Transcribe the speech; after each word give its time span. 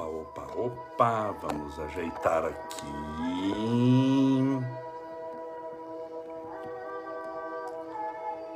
Opa, 0.00 0.06
opa, 0.06 0.46
opa, 0.56 1.34
vamos 1.42 1.78
ajeitar 1.78 2.46
aqui. 2.46 2.86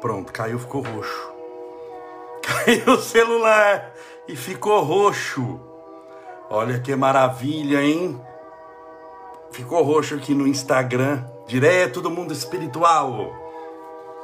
Pronto, 0.01 0.33
caiu, 0.33 0.59
ficou 0.59 0.80
roxo. 0.80 1.35
Caiu 2.43 2.95
o 2.95 2.99
celular 2.99 3.94
e 4.26 4.35
ficou 4.35 4.83
roxo. 4.83 5.61
Olha 6.49 6.79
que 6.80 6.97
maravilha, 6.97 7.83
hein? 7.83 8.19
Ficou 9.51 9.83
roxo 9.83 10.15
aqui 10.15 10.35
no 10.35 10.47
Instagram, 10.47 11.24
direto 11.47 12.01
do 12.01 12.11
mundo 12.11 12.33
espiritual. 12.33 13.44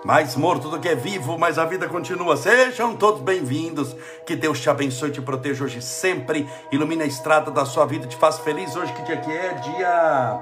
Mais 0.05 0.35
morto 0.35 0.71
do 0.71 0.81
que 0.81 0.95
vivo, 0.95 1.39
mas 1.39 1.59
a 1.59 1.67
vida 1.67 1.87
continua. 1.87 2.37
Sejam 2.37 2.97
todos 2.97 3.21
bem-vindos. 3.21 3.95
Que 4.25 4.35
Deus 4.35 4.59
te 4.59 4.71
abençoe 4.71 5.11
te 5.11 5.21
proteja 5.21 5.65
hoje 5.65 5.83
sempre. 5.83 6.49
Ilumine 6.73 7.03
a 7.03 7.07
estrada 7.07 7.51
da 7.51 7.67
sua 7.67 7.85
vida, 7.85 8.07
te 8.07 8.17
faça 8.17 8.41
feliz. 8.43 8.75
Hoje 8.75 8.93
que 8.95 9.03
dia 9.03 9.19
que 9.19 9.31
é? 9.31 9.55
Dia 9.55 10.41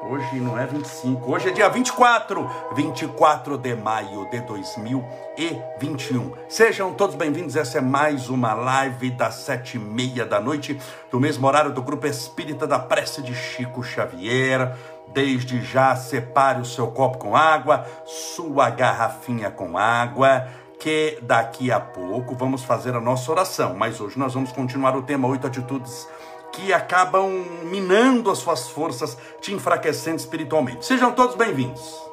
Hoje 0.00 0.36
não 0.36 0.56
é 0.56 0.64
25, 0.64 1.30
hoje 1.30 1.48
é 1.48 1.50
dia 1.50 1.68
24, 1.68 2.48
24 2.72 3.58
de 3.58 3.74
maio 3.74 4.30
de 4.30 4.40
2021. 4.42 6.32
Sejam 6.48 6.94
todos 6.94 7.16
bem-vindos, 7.16 7.56
essa 7.56 7.78
é 7.78 7.80
mais 7.80 8.28
uma 8.28 8.54
live 8.54 9.10
das 9.10 9.34
sete 9.34 9.76
e 9.76 9.80
meia 9.80 10.24
da 10.24 10.38
noite, 10.38 10.80
do 11.10 11.18
mesmo 11.18 11.44
horário 11.48 11.72
do 11.72 11.82
Grupo 11.82 12.06
Espírita 12.06 12.64
da 12.64 12.78
Prece 12.78 13.22
de 13.22 13.34
Chico 13.34 13.82
Xavier. 13.82 14.72
Desde 15.12 15.62
já, 15.62 15.96
separe 15.96 16.60
o 16.60 16.64
seu 16.64 16.88
copo 16.88 17.18
com 17.18 17.36
água, 17.36 17.86
sua 18.04 18.70
garrafinha 18.70 19.50
com 19.50 19.76
água, 19.76 20.46
que 20.78 21.18
daqui 21.22 21.72
a 21.72 21.80
pouco 21.80 22.34
vamos 22.34 22.62
fazer 22.62 22.94
a 22.94 23.00
nossa 23.00 23.30
oração. 23.30 23.74
Mas 23.74 24.00
hoje 24.00 24.18
nós 24.18 24.34
vamos 24.34 24.52
continuar 24.52 24.96
o 24.96 25.02
tema 25.02 25.28
Oito 25.28 25.46
Atitudes 25.46 26.06
que 26.52 26.72
acabam 26.72 27.30
minando 27.64 28.30
as 28.30 28.38
suas 28.38 28.68
forças, 28.68 29.16
te 29.40 29.52
enfraquecendo 29.52 30.16
espiritualmente. 30.16 30.84
Sejam 30.84 31.12
todos 31.12 31.36
bem-vindos. 31.36 32.07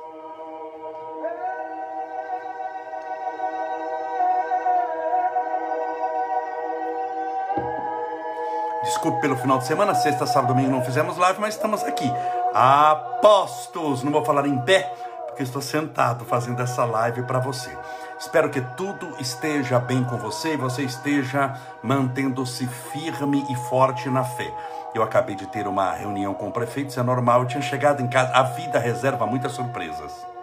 Desculpe 8.85 9.19
pelo 9.19 9.35
final 9.35 9.57
de 9.57 9.65
semana, 9.65 9.95
sexta, 9.95 10.27
sábado, 10.27 10.53
domingo 10.53 10.69
não 10.69 10.83
fizemos 10.83 11.17
live, 11.17 11.41
mas 11.41 11.55
estamos 11.55 11.83
aqui. 11.83 12.07
Apostos, 12.53 14.03
não 14.03 14.11
vou 14.11 14.23
falar 14.23 14.45
em 14.45 14.59
pé, 14.59 14.93
porque 15.25 15.41
estou 15.41 15.59
sentado 15.59 16.23
fazendo 16.23 16.61
essa 16.61 16.85
live 16.85 17.23
para 17.23 17.39
você. 17.39 17.75
Espero 18.19 18.47
que 18.51 18.61
tudo 18.61 19.15
esteja 19.19 19.79
bem 19.79 20.03
com 20.03 20.17
você 20.17 20.53
e 20.53 20.57
você 20.57 20.83
esteja 20.83 21.59
mantendo-se 21.81 22.67
firme 22.67 23.43
e 23.49 23.55
forte 23.69 24.07
na 24.07 24.23
fé. 24.23 24.53
Eu 24.93 25.01
acabei 25.01 25.35
de 25.35 25.47
ter 25.47 25.67
uma 25.67 25.91
reunião 25.91 26.35
com 26.35 26.47
o 26.47 26.51
prefeito, 26.51 26.91
isso 26.91 26.99
é 26.99 27.03
normal, 27.03 27.41
eu 27.41 27.47
tinha 27.47 27.63
chegado 27.63 28.03
em 28.03 28.07
casa. 28.07 28.31
A 28.33 28.43
vida 28.43 28.77
reserva 28.77 29.25
muitas 29.25 29.53
surpresas. 29.53 30.34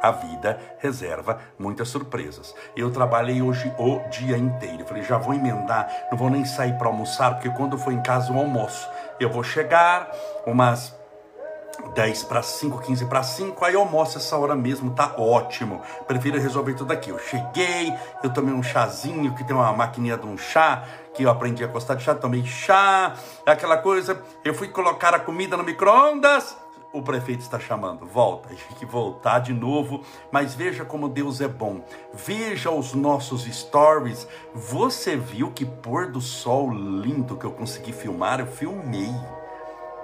A 0.00 0.10
vida 0.10 0.60
reserva 0.78 1.38
muitas 1.58 1.88
surpresas. 1.88 2.54
Eu 2.76 2.90
trabalhei 2.90 3.42
hoje 3.42 3.72
o 3.78 4.00
dia 4.08 4.36
inteiro. 4.36 4.86
Falei, 4.86 5.02
já 5.02 5.18
vou 5.18 5.34
emendar, 5.34 5.88
não 6.10 6.18
vou 6.18 6.30
nem 6.30 6.44
sair 6.44 6.76
para 6.78 6.88
almoçar, 6.88 7.34
porque 7.34 7.50
quando 7.50 7.78
for 7.78 7.92
em 7.92 8.02
casa 8.02 8.32
eu 8.32 8.38
almoço. 8.38 8.88
Eu 9.18 9.30
vou 9.30 9.42
chegar 9.42 10.10
umas 10.46 10.96
10 11.94 12.24
para 12.24 12.42
5, 12.42 12.80
15 12.80 13.06
para 13.06 13.22
5, 13.22 13.64
aí 13.64 13.74
eu 13.74 13.80
almoço 13.80 14.18
essa 14.18 14.36
hora 14.36 14.54
mesmo, 14.54 14.90
tá 14.90 15.14
ótimo. 15.16 15.80
Prefiro 16.06 16.40
resolver 16.40 16.74
tudo 16.74 16.92
aqui. 16.92 17.10
Eu 17.10 17.18
cheguei, 17.18 17.92
eu 18.22 18.32
tomei 18.32 18.52
um 18.52 18.62
chazinho, 18.62 19.34
que 19.34 19.44
tem 19.44 19.54
uma 19.54 19.72
maquininha 19.72 20.16
de 20.16 20.26
um 20.26 20.36
chá, 20.36 20.84
que 21.14 21.22
eu 21.22 21.30
aprendi 21.30 21.64
a 21.64 21.66
gostar 21.66 21.94
de 21.94 22.02
chá, 22.02 22.14
tomei 22.14 22.44
chá, 22.44 23.14
aquela 23.46 23.76
coisa. 23.78 24.20
Eu 24.44 24.54
fui 24.54 24.68
colocar 24.68 25.14
a 25.14 25.18
comida 25.18 25.56
no 25.56 25.64
micro-ondas, 25.64 26.56
o 26.92 27.02
prefeito 27.02 27.40
está 27.40 27.58
chamando, 27.58 28.06
volta, 28.06 28.48
tem 28.68 28.78
que 28.78 28.86
voltar 28.86 29.40
de 29.40 29.52
novo, 29.52 30.02
mas 30.30 30.54
veja 30.54 30.84
como 30.84 31.08
Deus 31.08 31.40
é 31.40 31.48
bom. 31.48 31.82
Veja 32.12 32.70
os 32.70 32.94
nossos 32.94 33.44
stories. 33.44 34.26
Você 34.54 35.16
viu 35.16 35.50
que 35.52 35.64
pôr 35.64 36.10
do 36.10 36.20
sol 36.20 36.72
lindo 36.72 37.36
que 37.36 37.44
eu 37.44 37.52
consegui 37.52 37.92
filmar? 37.92 38.40
Eu 38.40 38.46
filmei. 38.46 39.12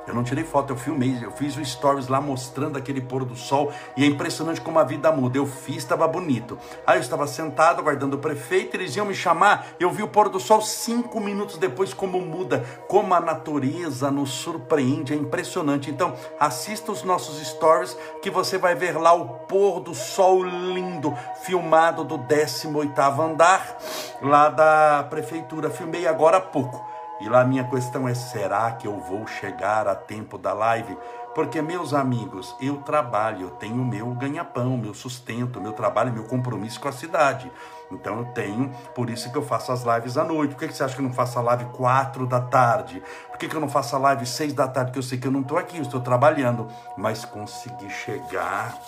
Eu 0.07 0.15
não 0.15 0.23
tirei 0.23 0.45
foto, 0.45 0.73
eu 0.73 0.77
filmei, 0.77 1.19
eu 1.23 1.31
fiz 1.31 1.57
o 1.57 1.65
stories 1.65 2.09
lá 2.09 2.21
mostrando 2.21 2.77
aquele 2.77 3.01
pôr 3.01 3.25
do 3.25 3.35
sol 3.35 3.73
e 3.97 4.05
é 4.05 4.07
impressionante 4.07 4.61
como 4.61 4.79
a 4.79 4.85
vida 4.85 5.11
muda. 5.11 5.39
Eu 5.39 5.47
fiz, 5.47 5.79
estava 5.79 6.07
bonito. 6.07 6.59
Aí 6.87 6.99
eu 6.99 7.01
estava 7.01 7.27
sentado 7.27 7.81
aguardando 7.81 8.17
o 8.17 8.19
prefeito, 8.19 8.77
eles 8.77 8.95
iam 8.97 9.07
me 9.07 9.15
chamar. 9.15 9.69
Eu 9.81 9.91
vi 9.91 10.03
o 10.03 10.09
pôr 10.09 10.29
do 10.29 10.39
sol 10.39 10.61
cinco 10.61 11.21
minutos 11.21 11.57
depois, 11.57 11.95
como 11.95 12.21
muda, 12.21 12.65
como 12.87 13.15
a 13.15 13.21
natureza 13.21 14.11
nos 14.11 14.31
surpreende, 14.31 15.15
é 15.15 15.17
impressionante. 15.17 15.91
Então, 15.91 16.15
assista 16.39 16.93
os 16.93 17.03
nossos 17.03 17.45
stories 17.47 17.97
que 18.21 18.31
você 18.31 18.59
vai 18.59 18.75
ver 18.75 18.99
lá 18.99 19.15
o 19.15 19.27
pôr 19.47 19.81
do 19.81 19.95
sol 19.95 20.45
lindo, 20.45 21.17
filmado 21.45 22.05
do 22.05 22.19
18 22.19 23.01
andar 23.21 23.79
lá 24.21 24.49
da 24.49 25.07
prefeitura. 25.09 25.71
Filmei 25.71 26.07
agora 26.07 26.37
há 26.37 26.41
pouco. 26.41 26.94
E 27.25 27.29
lá 27.31 27.43
minha 27.43 27.65
questão 27.65 28.07
é: 28.07 28.13
será 28.13 28.71
que 28.73 28.87
eu 28.87 29.01
vou 29.01 29.27
chegar 29.27 29.89
a 29.89 29.95
tempo 29.95 30.37
da 30.37 30.53
live? 30.53 30.95
Porque, 31.35 31.63
meus 31.63 31.95
amigos, 31.95 32.55
eu 32.61 32.77
trabalho, 32.83 33.47
eu 33.47 33.51
tenho 33.53 33.83
meu 33.83 34.11
ganha-pão, 34.11 34.77
meu 34.77 34.93
sustento, 34.93 35.59
meu 35.59 35.73
trabalho, 35.73 36.13
meu 36.13 36.25
compromisso 36.25 36.79
com 36.79 36.87
a 36.87 36.93
cidade. 36.93 37.51
Então 37.91 38.19
eu 38.19 38.25
tenho, 38.27 38.71
por 38.95 39.09
isso 39.09 39.33
que 39.33 39.39
eu 39.39 39.43
faço 39.43 39.73
as 39.73 39.85
lives 39.85 40.19
à 40.19 40.25
noite. 40.25 40.51
Por 40.51 40.61
que, 40.61 40.69
que 40.69 40.75
você 40.75 40.85
acha 40.85 40.95
que 40.95 41.01
eu 41.01 41.07
não 41.07 41.15
faço 41.15 41.39
a 41.39 41.43
live 41.43 41.65
quatro 41.73 42.27
da 42.27 42.43
tarde? 42.43 43.03
Por 43.31 43.39
que, 43.39 43.49
que 43.49 43.57
eu 43.57 43.61
não 43.61 43.71
faço 43.71 43.97
a 43.97 43.99
live 43.99 44.27
seis 44.27 44.53
da 44.53 44.69
tarde? 44.69 44.91
Porque 44.91 44.99
eu 44.99 45.03
sei 45.03 45.17
que 45.17 45.27
eu 45.27 45.33
não 45.33 45.41
estou 45.41 45.57
aqui, 45.57 45.79
eu 45.79 45.83
estou 45.83 46.03
trabalhando. 46.03 46.69
Mas 46.95 47.25
consegui 47.25 47.89
chegar 47.89 48.79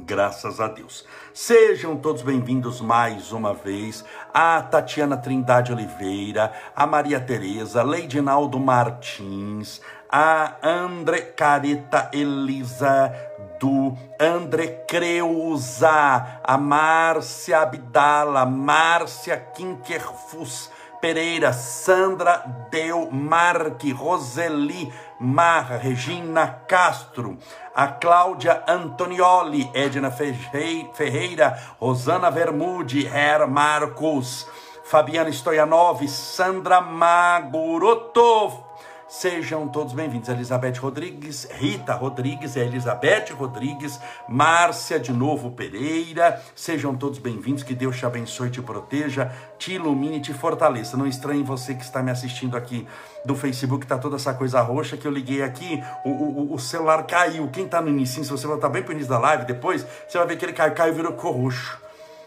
Graças 0.00 0.60
a 0.60 0.68
Deus. 0.68 1.04
Sejam 1.34 1.96
todos 1.96 2.22
bem-vindos 2.22 2.80
mais 2.80 3.32
uma 3.32 3.52
vez. 3.52 4.04
A 4.32 4.62
Tatiana 4.62 5.16
Trindade 5.16 5.72
Oliveira, 5.72 6.52
a 6.74 6.86
Maria 6.86 7.18
Tereza, 7.18 7.82
Leidinaldo 7.82 8.60
Martins, 8.60 9.80
a 10.08 10.54
André 10.62 11.22
Careta 11.22 12.10
Elisa 12.12 13.12
do 13.58 13.96
André 14.20 14.84
Creuza, 14.86 16.40
a 16.44 16.56
Márcia 16.56 17.62
Abdala, 17.62 18.46
Márcia 18.46 19.36
Kinkerfus, 19.36 20.70
Pereira, 21.00 21.52
Sandra 21.52 22.44
Del 22.70 23.08
Marque, 23.10 23.92
Roseli 23.92 24.92
Marra, 25.20 25.76
Regina 25.76 26.46
Castro, 26.68 27.36
a 27.78 27.86
Cláudia 27.86 28.64
Antonioli, 28.66 29.70
Edna 29.72 30.10
Ferreira, 30.10 31.56
Rosana 31.80 32.28
Vermude, 32.28 33.06
Her 33.06 33.46
Marcos, 33.46 34.48
Fabiana 34.82 35.30
Stoyanov, 35.30 36.04
Sandra 36.08 36.80
Magurotov, 36.80 38.67
Sejam 39.08 39.66
todos 39.66 39.94
bem-vindos. 39.94 40.28
Elizabeth 40.28 40.74
Rodrigues, 40.80 41.48
Rita 41.52 41.94
Rodrigues, 41.94 42.56
Elizabeth 42.56 43.32
Rodrigues, 43.32 43.98
Márcia 44.28 45.00
de 45.00 45.14
Novo 45.14 45.50
Pereira. 45.50 46.42
Sejam 46.54 46.94
todos 46.94 47.18
bem-vindos. 47.18 47.62
Que 47.62 47.74
Deus 47.74 47.96
te 47.96 48.04
abençoe, 48.04 48.50
te 48.50 48.60
proteja, 48.60 49.32
te 49.58 49.72
ilumine, 49.72 50.20
te 50.20 50.34
fortaleça. 50.34 50.94
Não 50.94 51.06
estranhe 51.06 51.42
você 51.42 51.74
que 51.74 51.82
está 51.82 52.02
me 52.02 52.10
assistindo 52.10 52.54
aqui 52.54 52.86
do 53.24 53.34
Facebook, 53.34 53.86
tá 53.86 53.96
toda 53.96 54.16
essa 54.16 54.34
coisa 54.34 54.60
roxa 54.60 54.94
que 54.94 55.06
eu 55.06 55.10
liguei 55.10 55.42
aqui, 55.42 55.82
o, 56.04 56.10
o, 56.10 56.52
o 56.52 56.58
celular 56.58 57.06
caiu. 57.06 57.48
Quem 57.48 57.64
está 57.64 57.80
no 57.80 57.88
início, 57.88 58.22
se 58.22 58.30
você 58.30 58.46
voltar 58.46 58.68
bem 58.68 58.82
para 58.82 58.90
o 58.90 58.92
início 58.92 59.08
da 59.08 59.18
live, 59.18 59.46
depois, 59.46 59.86
você 60.06 60.18
vai 60.18 60.26
ver 60.26 60.36
que 60.36 60.44
ele 60.44 60.52
caiu, 60.52 60.74
caiu 60.74 60.92
e 60.92 60.96
virou 60.96 61.12
ficou 61.12 61.32
roxo. 61.32 61.80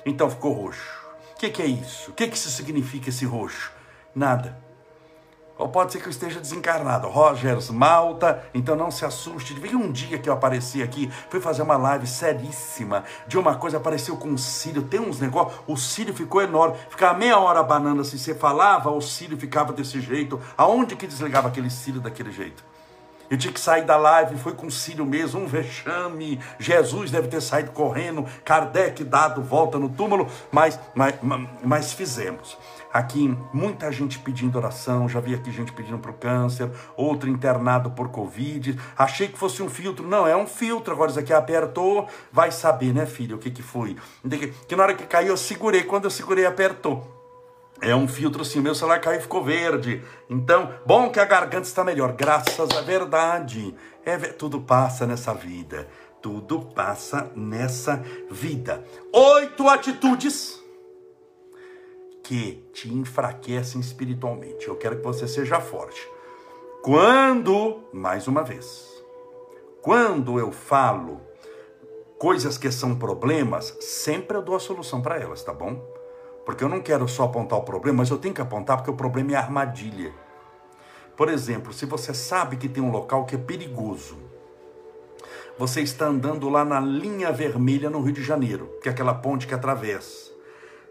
Então 0.03 0.31
ficou 0.31 0.51
roxo. 0.51 0.81
O 1.35 1.37
que, 1.37 1.51
que 1.51 1.61
é 1.61 1.67
isso? 1.67 2.09
O 2.09 2.13
que, 2.15 2.27
que 2.27 2.35
isso 2.35 2.49
significa, 2.49 3.09
esse 3.09 3.23
roxo? 3.23 3.71
Nada 4.15 4.70
ou 5.61 5.69
pode 5.69 5.91
ser 5.91 5.99
que 5.99 6.07
eu 6.07 6.11
esteja 6.11 6.39
desencarnado. 6.39 7.07
Rogers 7.07 7.69
Malta, 7.69 8.43
então 8.53 8.75
não 8.75 8.89
se 8.89 9.05
assuste. 9.05 9.53
Veio 9.53 9.77
um 9.77 9.91
dia 9.91 10.17
que 10.17 10.27
eu 10.27 10.33
apareci 10.33 10.81
aqui, 10.81 11.09
fui 11.29 11.39
fazer 11.39 11.61
uma 11.61 11.77
live 11.77 12.07
seríssima 12.07 13.03
de 13.27 13.37
uma 13.37 13.55
coisa, 13.55 13.77
apareceu 13.77 14.17
com 14.17 14.33
o 14.33 14.37
cílio, 14.37 14.81
tem 14.81 14.99
uns 14.99 15.19
negócios, 15.19 15.61
o 15.67 15.77
cílio 15.77 16.13
ficou 16.13 16.41
enorme, 16.41 16.77
ficava 16.89 17.17
meia 17.17 17.37
hora 17.37 17.61
banando 17.61 18.01
assim, 18.01 18.17
você 18.17 18.33
falava, 18.33 18.89
o 18.89 19.01
cílio 19.01 19.37
ficava 19.37 19.71
desse 19.71 20.01
jeito. 20.01 20.41
Aonde 20.57 20.95
que 20.95 21.05
desligava 21.05 21.47
aquele 21.47 21.69
cílio 21.69 22.01
daquele 22.01 22.31
jeito? 22.31 22.71
Eu 23.31 23.37
tinha 23.37 23.53
que 23.53 23.61
sair 23.61 23.85
da 23.85 23.95
live, 23.95 24.35
foi 24.37 24.53
com 24.53 24.67
o 24.67 24.71
cílio 24.71 25.05
mesmo, 25.05 25.39
um 25.39 25.47
vexame. 25.47 26.37
Jesus 26.59 27.11
deve 27.11 27.29
ter 27.29 27.39
saído 27.39 27.71
correndo, 27.71 28.25
Kardec 28.43 29.05
dado 29.05 29.41
volta 29.41 29.79
no 29.79 29.87
túmulo, 29.87 30.27
mas, 30.51 30.77
mas, 30.93 31.15
mas 31.63 31.93
fizemos. 31.93 32.57
Aqui, 32.93 33.37
muita 33.53 33.89
gente 33.91 34.19
pedindo 34.19 34.57
oração, 34.57 35.07
já 35.07 35.21
vi 35.21 35.33
aqui 35.33 35.49
gente 35.49 35.71
pedindo 35.71 35.97
para 35.97 36.11
o 36.11 36.13
câncer, 36.13 36.69
outro 36.97 37.29
internado 37.29 37.91
por 37.91 38.09
Covid. 38.09 38.77
Achei 38.97 39.29
que 39.29 39.37
fosse 39.37 39.63
um 39.63 39.69
filtro. 39.69 40.05
Não, 40.05 40.27
é 40.27 40.35
um 40.35 40.45
filtro. 40.45 40.93
Agora 40.93 41.09
isso 41.09 41.19
aqui 41.19 41.31
apertou, 41.31 42.07
vai 42.31 42.51
saber, 42.51 42.93
né, 42.93 43.05
filho, 43.05 43.37
o 43.37 43.39
que, 43.39 43.49
que 43.49 43.63
foi. 43.63 43.95
Que 44.67 44.75
na 44.75 44.83
hora 44.83 44.93
que 44.93 45.05
caiu, 45.05 45.29
eu 45.29 45.37
segurei. 45.37 45.83
Quando 45.83 46.05
eu 46.05 46.11
segurei, 46.11 46.45
apertou. 46.45 47.19
É 47.81 47.95
um 47.95 48.07
filtro 48.07 48.43
assim, 48.43 48.59
meu 48.59 48.75
celular 48.75 48.99
caiu 48.99 49.19
e 49.19 49.21
ficou 49.21 49.43
verde. 49.43 50.03
Então, 50.29 50.71
bom 50.85 51.09
que 51.09 51.19
a 51.19 51.25
garganta 51.25 51.67
está 51.67 51.83
melhor, 51.83 52.13
graças 52.13 52.69
à 52.77 52.81
verdade. 52.81 53.73
É, 54.05 54.17
tudo 54.17 54.61
passa 54.61 55.07
nessa 55.07 55.33
vida. 55.33 55.87
Tudo 56.21 56.61
passa 56.61 57.31
nessa 57.35 58.03
vida. 58.29 58.85
Oito 59.11 59.67
atitudes 59.67 60.60
que 62.23 62.63
te 62.73 62.93
enfraquecem 62.93 63.81
espiritualmente. 63.81 64.67
Eu 64.67 64.75
quero 64.75 64.97
que 64.97 65.03
você 65.03 65.27
seja 65.27 65.59
forte. 65.59 66.07
Quando, 66.81 67.83
mais 67.93 68.27
uma 68.27 68.43
vez, 68.43 68.89
quando 69.81 70.39
eu 70.39 70.51
falo 70.51 71.21
coisas 72.17 72.57
que 72.57 72.71
são 72.71 72.95
problemas, 72.95 73.75
sempre 73.79 74.37
eu 74.37 74.41
dou 74.41 74.55
a 74.55 74.59
solução 74.59 75.01
para 75.01 75.19
elas, 75.19 75.43
tá 75.43 75.53
bom? 75.53 75.81
Porque 76.45 76.63
eu 76.63 76.69
não 76.69 76.81
quero 76.81 77.07
só 77.07 77.23
apontar 77.23 77.59
o 77.59 77.63
problema, 77.63 77.99
mas 77.99 78.09
eu 78.09 78.17
tenho 78.17 78.33
que 78.33 78.41
apontar 78.41 78.77
porque 78.77 78.91
o 78.91 78.95
problema 78.95 79.33
é 79.33 79.35
a 79.35 79.39
armadilha. 79.39 80.13
Por 81.15 81.29
exemplo, 81.29 81.71
se 81.73 81.85
você 81.85 82.13
sabe 82.13 82.57
que 82.57 82.69
tem 82.69 82.81
um 82.81 82.91
local 82.91 83.25
que 83.25 83.35
é 83.35 83.37
perigoso, 83.37 84.17
você 85.57 85.81
está 85.81 86.07
andando 86.07 86.49
lá 86.49 86.65
na 86.65 86.79
linha 86.79 87.31
vermelha 87.31 87.89
no 87.89 88.01
Rio 88.01 88.13
de 88.13 88.23
Janeiro, 88.23 88.69
que 88.81 88.89
é 88.89 88.91
aquela 88.91 89.13
ponte 89.13 89.45
que 89.45 89.53
atravessa. 89.53 90.30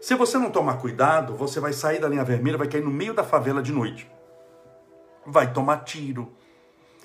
Se 0.01 0.15
você 0.15 0.39
não 0.39 0.49
tomar 0.49 0.79
cuidado, 0.79 1.35
você 1.35 1.59
vai 1.59 1.71
sair 1.73 1.99
da 1.99 2.09
linha 2.09 2.23
vermelha, 2.23 2.57
vai 2.57 2.67
cair 2.67 2.83
no 2.83 2.89
meio 2.89 3.13
da 3.13 3.23
favela 3.23 3.61
de 3.61 3.71
noite. 3.71 4.09
Vai 5.23 5.53
tomar 5.53 5.83
tiro. 5.83 6.33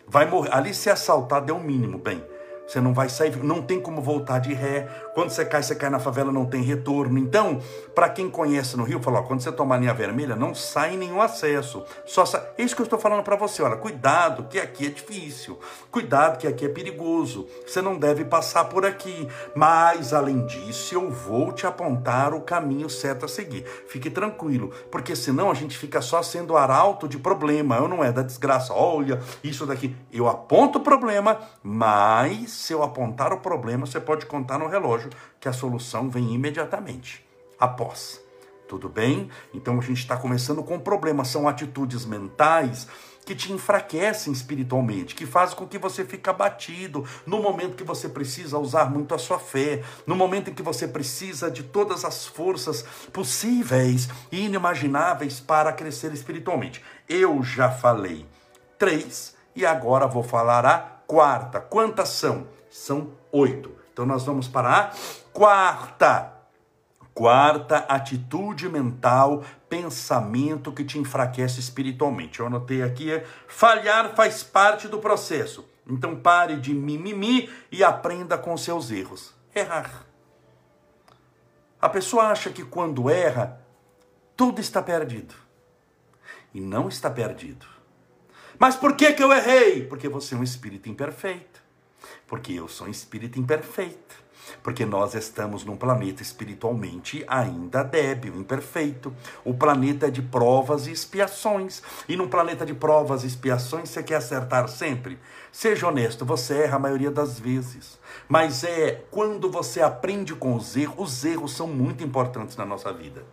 Vai 0.08 0.24
morrer. 0.24 0.48
Ali 0.54 0.72
se 0.72 0.88
assaltar 0.88 1.46
é 1.46 1.52
o 1.52 1.60
mínimo, 1.60 1.98
bem. 1.98 2.24
Você 2.66 2.80
não 2.80 2.92
vai 2.92 3.08
sair, 3.08 3.36
não 3.44 3.62
tem 3.62 3.80
como 3.80 4.02
voltar 4.02 4.40
de 4.40 4.52
ré. 4.52 4.88
Quando 5.14 5.30
você 5.30 5.44
cai, 5.44 5.62
você 5.62 5.74
cai 5.74 5.88
na 5.88 6.00
favela, 6.00 6.32
não 6.32 6.44
tem 6.44 6.62
retorno. 6.62 7.18
Então, 7.18 7.60
para 7.94 8.08
quem 8.08 8.28
conhece 8.28 8.76
no 8.76 8.82
Rio, 8.82 9.00
fala, 9.00 9.20
ó, 9.20 9.22
quando 9.22 9.40
você 9.40 9.52
tomar 9.52 9.78
linha 9.78 9.94
vermelha, 9.94 10.34
não 10.34 10.54
sai 10.54 10.96
nenhum 10.96 11.22
acesso. 11.22 11.84
Só. 12.04 12.24
É 12.58 12.62
isso 12.62 12.74
que 12.74 12.82
eu 12.82 12.84
estou 12.84 12.98
falando 12.98 13.22
para 13.22 13.36
você. 13.36 13.62
Olha, 13.62 13.76
cuidado, 13.76 14.44
que 14.50 14.58
aqui 14.58 14.86
é 14.86 14.90
difícil. 14.90 15.58
Cuidado, 15.92 16.38
que 16.38 16.46
aqui 16.46 16.64
é 16.64 16.68
perigoso. 16.68 17.46
Você 17.64 17.80
não 17.80 17.96
deve 17.96 18.24
passar 18.24 18.64
por 18.64 18.84
aqui. 18.84 19.28
Mas, 19.54 20.12
além 20.12 20.44
disso, 20.46 20.94
eu 20.94 21.08
vou 21.08 21.52
te 21.52 21.66
apontar 21.66 22.34
o 22.34 22.40
caminho 22.40 22.90
certo 22.90 23.24
a 23.24 23.28
seguir. 23.28 23.64
Fique 23.86 24.10
tranquilo, 24.10 24.72
porque 24.90 25.14
senão 25.14 25.50
a 25.50 25.54
gente 25.54 25.78
fica 25.78 26.00
só 26.00 26.22
sendo 26.22 26.56
arauto 26.56 27.06
de 27.06 27.18
problema. 27.18 27.76
Eu 27.76 27.86
não 27.86 28.02
é 28.02 28.10
da 28.10 28.22
desgraça. 28.22 28.74
Olha, 28.74 29.20
isso 29.44 29.64
daqui. 29.64 29.94
Eu 30.12 30.28
aponto 30.28 30.78
o 30.78 30.82
problema, 30.82 31.38
mas 31.62 32.55
se 32.56 32.72
eu 32.72 32.82
apontar 32.82 33.32
o 33.32 33.40
problema, 33.40 33.86
você 33.86 34.00
pode 34.00 34.26
contar 34.26 34.58
no 34.58 34.68
relógio 34.68 35.10
que 35.38 35.48
a 35.48 35.52
solução 35.52 36.08
vem 36.08 36.34
imediatamente, 36.34 37.24
após. 37.58 38.20
Tudo 38.68 38.88
bem? 38.88 39.30
Então 39.54 39.78
a 39.78 39.82
gente 39.82 39.98
está 39.98 40.16
começando 40.16 40.62
com 40.62 40.78
problemas, 40.78 41.28
são 41.28 41.46
atitudes 41.46 42.04
mentais 42.04 42.88
que 43.24 43.34
te 43.34 43.52
enfraquecem 43.52 44.32
espiritualmente, 44.32 45.14
que 45.14 45.26
fazem 45.26 45.56
com 45.56 45.66
que 45.66 45.78
você 45.78 46.04
fique 46.04 46.30
abatido 46.30 47.04
no 47.26 47.42
momento 47.42 47.76
que 47.76 47.82
você 47.82 48.08
precisa 48.08 48.56
usar 48.56 48.88
muito 48.88 49.14
a 49.14 49.18
sua 49.18 49.38
fé, 49.38 49.82
no 50.06 50.14
momento 50.14 50.50
em 50.50 50.54
que 50.54 50.62
você 50.62 50.86
precisa 50.86 51.50
de 51.50 51.64
todas 51.64 52.04
as 52.04 52.26
forças 52.26 52.82
possíveis 53.12 54.08
e 54.30 54.46
inimagináveis 54.46 55.40
para 55.40 55.72
crescer 55.72 56.12
espiritualmente. 56.12 56.82
Eu 57.08 57.42
já 57.42 57.70
falei 57.70 58.24
três 58.78 59.34
e 59.56 59.66
agora 59.66 60.06
vou 60.06 60.22
falar 60.22 60.64
a 60.64 60.95
quarta. 61.06 61.60
Quantas 61.60 62.10
são? 62.10 62.46
São 62.70 63.12
oito. 63.32 63.72
Então 63.92 64.04
nós 64.04 64.24
vamos 64.24 64.48
para 64.48 64.78
a 64.78 64.90
quarta. 65.32 66.32
Quarta 67.14 67.78
atitude 67.78 68.68
mental, 68.68 69.42
pensamento 69.70 70.70
que 70.70 70.84
te 70.84 70.98
enfraquece 70.98 71.60
espiritualmente. 71.60 72.40
Eu 72.40 72.46
anotei 72.46 72.82
aqui: 72.82 73.10
é, 73.10 73.24
falhar 73.48 74.14
faz 74.14 74.42
parte 74.42 74.86
do 74.86 74.98
processo. 74.98 75.66
Então 75.88 76.16
pare 76.16 76.56
de 76.56 76.74
mimimi 76.74 77.48
e 77.72 77.82
aprenda 77.82 78.36
com 78.36 78.54
seus 78.56 78.90
erros. 78.90 79.32
Errar. 79.54 80.04
A 81.80 81.88
pessoa 81.88 82.24
acha 82.24 82.50
que 82.50 82.64
quando 82.64 83.08
erra, 83.08 83.60
tudo 84.36 84.60
está 84.60 84.82
perdido. 84.82 85.34
E 86.52 86.60
não 86.60 86.88
está 86.88 87.08
perdido. 87.08 87.75
Mas 88.58 88.76
por 88.76 88.96
que, 88.96 89.12
que 89.12 89.22
eu 89.22 89.32
errei? 89.32 89.84
Porque 89.84 90.08
você 90.08 90.34
é 90.34 90.38
um 90.38 90.42
espírito 90.42 90.88
imperfeito. 90.88 91.60
Porque 92.26 92.52
eu 92.52 92.68
sou 92.68 92.86
um 92.86 92.90
espírito 92.90 93.38
imperfeito. 93.38 94.26
Porque 94.62 94.84
nós 94.84 95.14
estamos 95.14 95.64
num 95.64 95.76
planeta 95.76 96.22
espiritualmente 96.22 97.24
ainda 97.26 97.82
débil, 97.82 98.36
imperfeito. 98.36 99.14
O 99.44 99.54
planeta 99.54 100.06
é 100.06 100.10
de 100.10 100.22
provas 100.22 100.86
e 100.86 100.92
expiações. 100.92 101.82
E 102.08 102.16
num 102.16 102.28
planeta 102.28 102.64
de 102.64 102.74
provas 102.74 103.24
e 103.24 103.26
expiações, 103.26 103.88
você 103.88 104.02
quer 104.02 104.16
acertar 104.16 104.68
sempre? 104.68 105.18
Seja 105.50 105.88
honesto, 105.88 106.24
você 106.24 106.62
erra 106.62 106.76
a 106.76 106.80
maioria 106.80 107.10
das 107.10 107.38
vezes. 107.38 107.98
Mas 108.28 108.62
é 108.64 109.04
quando 109.10 109.50
você 109.50 109.80
aprende 109.80 110.34
com 110.34 110.54
os 110.54 110.76
erros, 110.76 110.96
os 110.98 111.24
erros 111.24 111.52
são 111.52 111.66
muito 111.66 112.04
importantes 112.04 112.56
na 112.56 112.64
nossa 112.64 112.92
vida. 112.92 113.24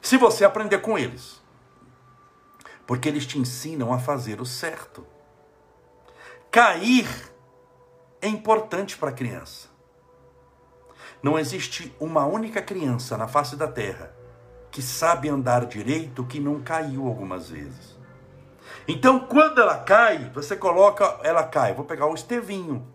Se 0.00 0.16
você 0.16 0.44
aprender 0.44 0.78
com 0.78 0.98
eles, 0.98 1.40
porque 2.86 3.08
eles 3.08 3.26
te 3.26 3.38
ensinam 3.38 3.92
a 3.92 3.98
fazer 3.98 4.40
o 4.40 4.46
certo. 4.46 5.06
Cair 6.50 7.08
é 8.20 8.28
importante 8.28 8.96
para 8.96 9.10
a 9.10 9.14
criança. 9.14 9.68
Não 11.22 11.38
existe 11.38 11.94
uma 11.98 12.26
única 12.26 12.60
criança 12.60 13.16
na 13.16 13.26
face 13.26 13.56
da 13.56 13.66
terra 13.66 14.14
que 14.70 14.82
sabe 14.82 15.28
andar 15.28 15.66
direito 15.66 16.24
que 16.24 16.40
não 16.40 16.60
caiu 16.62 17.06
algumas 17.06 17.48
vezes. 17.48 17.96
Então, 18.86 19.20
quando 19.20 19.60
ela 19.60 19.78
cai, 19.78 20.30
você 20.34 20.56
coloca, 20.56 21.18
ela 21.22 21.44
cai. 21.44 21.72
Vou 21.72 21.84
pegar 21.84 22.06
o 22.06 22.14
Estevinho 22.14 22.86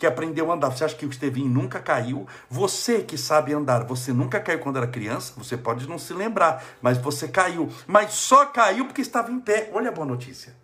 que 0.00 0.06
aprendeu 0.06 0.50
a 0.50 0.54
andar. 0.54 0.70
Você 0.70 0.82
acha 0.82 0.96
que 0.96 1.04
o 1.04 1.10
Estevinho 1.10 1.48
nunca 1.48 1.78
caiu? 1.78 2.26
Você 2.48 3.02
que 3.02 3.18
sabe 3.18 3.52
andar, 3.52 3.84
você 3.84 4.14
nunca 4.14 4.40
caiu 4.40 4.58
quando 4.58 4.78
era 4.78 4.86
criança? 4.86 5.34
Você 5.36 5.58
pode 5.58 5.86
não 5.86 5.98
se 5.98 6.14
lembrar, 6.14 6.64
mas 6.80 6.96
você 6.96 7.28
caiu. 7.28 7.68
Mas 7.86 8.14
só 8.14 8.46
caiu 8.46 8.86
porque 8.86 9.02
estava 9.02 9.30
em 9.30 9.38
pé. 9.38 9.70
Olha 9.74 9.90
a 9.90 9.92
boa 9.92 10.06
notícia. 10.06 10.56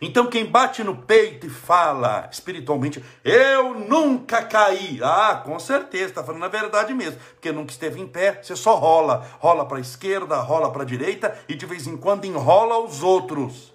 Então, 0.00 0.26
quem 0.26 0.44
bate 0.44 0.82
no 0.82 0.96
peito 0.96 1.46
e 1.46 1.50
fala 1.50 2.28
espiritualmente, 2.30 3.02
eu 3.22 3.74
nunca 3.74 4.42
caí. 4.42 4.98
Ah, 5.00 5.40
com 5.44 5.56
certeza, 5.60 6.06
está 6.06 6.24
falando 6.24 6.44
a 6.44 6.48
verdade 6.48 6.92
mesmo. 6.92 7.20
Porque 7.34 7.52
nunca 7.52 7.70
esteve 7.70 8.00
em 8.00 8.08
pé, 8.08 8.40
você 8.42 8.56
só 8.56 8.74
rola. 8.74 9.24
Rola 9.38 9.64
para 9.64 9.78
a 9.78 9.80
esquerda, 9.80 10.36
rola 10.40 10.72
para 10.72 10.82
a 10.82 10.86
direita 10.86 11.38
e 11.48 11.54
de 11.54 11.64
vez 11.64 11.86
em 11.86 11.96
quando 11.96 12.24
enrola 12.24 12.76
os 12.84 13.04
outros. 13.04 13.73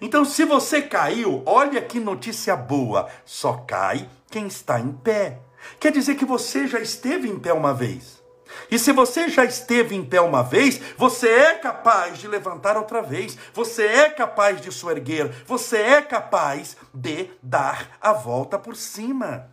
Então, 0.00 0.24
se 0.24 0.44
você 0.44 0.82
caiu, 0.82 1.42
olha 1.46 1.80
que 1.80 1.98
notícia 1.98 2.56
boa: 2.56 3.08
só 3.24 3.54
cai 3.66 4.08
quem 4.30 4.46
está 4.46 4.78
em 4.78 4.92
pé. 4.92 5.38
Quer 5.80 5.92
dizer 5.92 6.14
que 6.14 6.24
você 6.24 6.66
já 6.66 6.78
esteve 6.78 7.28
em 7.28 7.38
pé 7.38 7.52
uma 7.52 7.74
vez. 7.74 8.22
E 8.70 8.78
se 8.78 8.92
você 8.92 9.28
já 9.28 9.44
esteve 9.44 9.94
em 9.94 10.04
pé 10.04 10.20
uma 10.20 10.42
vez, 10.42 10.80
você 10.96 11.28
é 11.28 11.54
capaz 11.54 12.18
de 12.18 12.28
levantar 12.28 12.76
outra 12.76 13.02
vez, 13.02 13.36
você 13.52 13.84
é 13.84 14.10
capaz 14.10 14.60
de 14.60 14.72
se 14.72 14.86
erguer, 14.86 15.30
você 15.46 15.78
é 15.78 16.02
capaz 16.02 16.76
de 16.94 17.30
dar 17.42 17.96
a 18.00 18.12
volta 18.12 18.58
por 18.58 18.76
cima. 18.76 19.50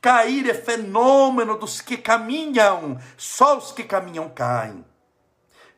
Cair 0.00 0.48
é 0.48 0.54
fenômeno 0.54 1.58
dos 1.58 1.80
que 1.80 1.96
caminham, 1.96 2.98
só 3.16 3.58
os 3.58 3.72
que 3.72 3.82
caminham 3.82 4.28
caem. 4.28 4.84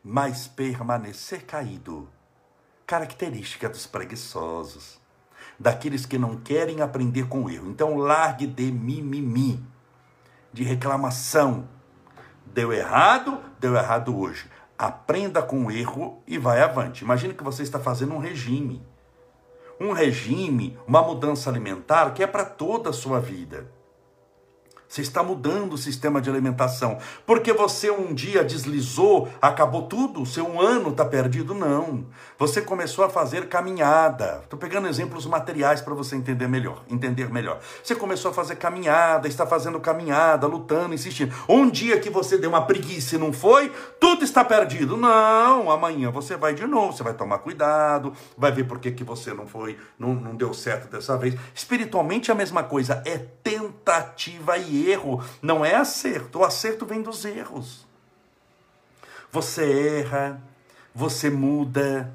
Mas 0.03 0.47
permanecer 0.47 1.43
caído 1.45 2.09
característica 2.91 3.69
dos 3.69 3.87
preguiçosos, 3.87 4.99
daqueles 5.57 6.05
que 6.05 6.17
não 6.17 6.35
querem 6.35 6.81
aprender 6.81 7.25
com 7.25 7.43
o 7.43 7.49
erro. 7.49 7.69
Então, 7.69 7.95
largue 7.95 8.45
de 8.45 8.69
mimimi, 8.69 9.65
de 10.51 10.61
reclamação. 10.63 11.69
Deu 12.45 12.73
errado, 12.73 13.39
deu 13.61 13.75
errado 13.75 14.19
hoje. 14.19 14.49
Aprenda 14.77 15.41
com 15.41 15.67
o 15.67 15.71
erro 15.71 16.21
e 16.27 16.37
vai 16.37 16.61
avante. 16.61 17.05
Imagine 17.05 17.33
que 17.33 17.45
você 17.45 17.63
está 17.63 17.79
fazendo 17.79 18.13
um 18.13 18.17
regime. 18.17 18.85
Um 19.79 19.93
regime, 19.93 20.77
uma 20.85 21.01
mudança 21.01 21.49
alimentar 21.49 22.13
que 22.13 22.21
é 22.21 22.27
para 22.27 22.43
toda 22.43 22.89
a 22.89 22.93
sua 22.93 23.21
vida. 23.21 23.71
Você 24.91 24.99
está 24.99 25.23
mudando 25.23 25.71
o 25.71 25.77
sistema 25.77 26.19
de 26.19 26.29
alimentação. 26.29 26.97
Porque 27.25 27.53
você 27.53 27.89
um 27.89 28.13
dia 28.13 28.43
deslizou, 28.43 29.29
acabou 29.41 29.83
tudo, 29.83 30.25
seu 30.25 30.59
ano 30.59 30.89
está 30.89 31.05
perdido? 31.05 31.53
Não. 31.53 32.05
Você 32.37 32.61
começou 32.61 33.05
a 33.05 33.09
fazer 33.09 33.47
caminhada. 33.47 34.41
Estou 34.43 34.59
pegando 34.59 34.89
exemplos 34.89 35.25
materiais 35.25 35.79
para 35.79 35.93
você 35.93 36.17
entender 36.17 36.45
melhor, 36.45 36.83
entender 36.89 37.31
melhor. 37.31 37.61
Você 37.81 37.95
começou 37.95 38.31
a 38.31 38.33
fazer 38.33 38.57
caminhada, 38.57 39.29
está 39.29 39.47
fazendo 39.47 39.79
caminhada, 39.79 40.45
lutando, 40.45 40.93
insistindo. 40.93 41.33
Um 41.47 41.69
dia 41.69 41.97
que 41.97 42.09
você 42.09 42.37
deu 42.37 42.49
uma 42.49 42.65
preguiça 42.65 43.15
e 43.15 43.17
não 43.17 43.31
foi, 43.31 43.71
tudo 43.97 44.25
está 44.25 44.43
perdido. 44.43 44.97
Não, 44.97 45.71
amanhã 45.71 46.11
você 46.11 46.35
vai 46.35 46.53
de 46.53 46.67
novo, 46.67 46.91
você 46.91 47.01
vai 47.01 47.13
tomar 47.13 47.37
cuidado, 47.37 48.11
vai 48.37 48.51
ver 48.51 48.65
por 48.65 48.77
que, 48.77 48.91
que 48.91 49.05
você 49.05 49.33
não 49.33 49.47
foi, 49.47 49.77
não, 49.97 50.13
não 50.13 50.35
deu 50.35 50.53
certo 50.53 50.91
dessa 50.91 51.15
vez. 51.17 51.35
Espiritualmente 51.55 52.29
é 52.29 52.33
a 52.33 52.37
mesma 52.37 52.61
coisa, 52.61 53.01
é 53.05 53.17
tentativa 53.17 54.57
e 54.57 54.80
erro, 54.89 55.23
não 55.41 55.65
é 55.65 55.75
acerto. 55.75 56.39
O 56.39 56.43
acerto 56.43 56.85
vem 56.85 57.01
dos 57.01 57.25
erros. 57.25 57.85
Você 59.31 59.99
erra, 59.99 60.41
você 60.93 61.29
muda, 61.29 62.13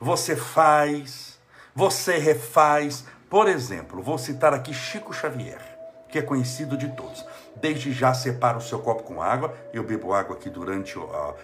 você 0.00 0.34
faz, 0.34 1.38
você 1.74 2.16
refaz. 2.18 3.04
Por 3.28 3.48
exemplo, 3.48 4.02
vou 4.02 4.16
citar 4.18 4.54
aqui 4.54 4.72
Chico 4.72 5.12
Xavier, 5.12 5.60
que 6.08 6.18
é 6.18 6.22
conhecido 6.22 6.76
de 6.76 6.88
todos. 6.90 7.24
Desde 7.56 7.92
já 7.92 8.14
separa 8.14 8.58
o 8.58 8.62
seu 8.62 8.78
copo 8.78 9.02
com 9.02 9.22
água. 9.22 9.54
Eu 9.72 9.84
bebo 9.84 10.12
água 10.12 10.36
aqui 10.36 10.48
durante 10.50 10.98
a, 10.98 11.34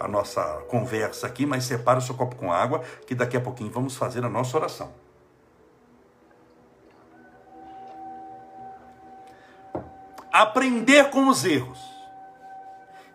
a, 0.00 0.08
nossa 0.08 0.42
conversa 0.68 1.26
aqui, 1.26 1.44
mas 1.44 1.64
separa 1.64 1.98
o 1.98 2.02
seu 2.02 2.14
copo 2.14 2.36
com 2.36 2.52
água, 2.52 2.82
que 3.06 3.14
daqui 3.14 3.36
a 3.36 3.40
pouquinho 3.40 3.70
vamos 3.70 3.96
fazer 3.96 4.24
a 4.24 4.28
nossa 4.28 4.56
oração. 4.56 5.03
Aprender 10.36 11.10
com 11.10 11.28
os 11.28 11.44
erros. 11.44 11.78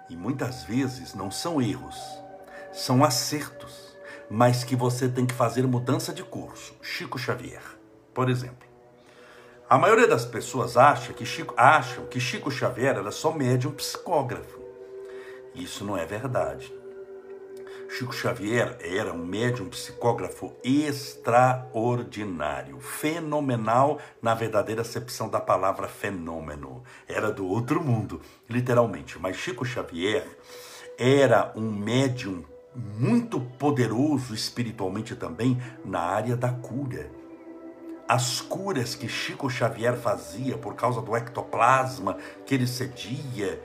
E 0.09 0.15
muitas 0.15 0.63
vezes 0.63 1.13
não 1.13 1.29
são 1.29 1.61
erros, 1.61 1.97
são 2.71 3.03
acertos, 3.03 3.97
mas 4.29 4.63
que 4.63 4.73
você 4.73 5.09
tem 5.09 5.25
que 5.25 5.33
fazer 5.33 5.67
mudança 5.67 6.13
de 6.13 6.23
curso. 6.23 6.73
Chico 6.81 7.19
Xavier, 7.19 7.61
por 8.13 8.29
exemplo. 8.29 8.65
A 9.69 9.77
maioria 9.77 10.07
das 10.07 10.23
pessoas 10.23 10.77
acha 10.77 11.11
que 11.11 11.25
Chico, 11.25 11.53
acham 11.57 12.05
que 12.05 12.21
Chico 12.21 12.49
Xavier 12.49 12.95
era 12.95 13.11
só 13.11 13.33
médium 13.33 13.73
psicógrafo. 13.73 14.61
Isso 15.53 15.83
não 15.83 15.97
é 15.97 16.05
verdade. 16.05 16.73
Chico 17.89 18.13
Xavier 18.13 18.77
era 18.79 19.11
um 19.11 19.25
médium 19.25 19.67
psicógrafo 19.67 20.53
extraordinário, 20.63 22.79
fenomenal 22.79 23.97
na 24.21 24.35
verdadeira 24.35 24.83
acepção 24.83 25.27
da 25.27 25.41
palavra 25.41 25.87
fenômeno. 25.87 26.83
Era 27.07 27.31
do 27.31 27.47
outro 27.47 27.83
mundo, 27.83 28.21
literalmente. 28.47 29.17
Mas 29.17 29.37
Chico 29.37 29.65
Xavier 29.65 30.23
era 30.99 31.51
um 31.55 31.71
médium 31.71 32.45
muito 32.75 33.41
poderoso 33.41 34.35
espiritualmente 34.35 35.15
também 35.15 35.59
na 35.83 35.99
área 35.99 36.37
da 36.37 36.51
cura 36.51 37.09
as 38.07 38.39
curas 38.41 38.93
que 38.95 39.07
Chico 39.07 39.49
Xavier 39.51 39.95
fazia 39.95 40.57
por 40.57 40.73
causa 40.73 40.99
do 40.99 41.15
ectoplasma 41.15 42.17
que 42.43 42.55
ele 42.55 42.65
cedia 42.65 43.61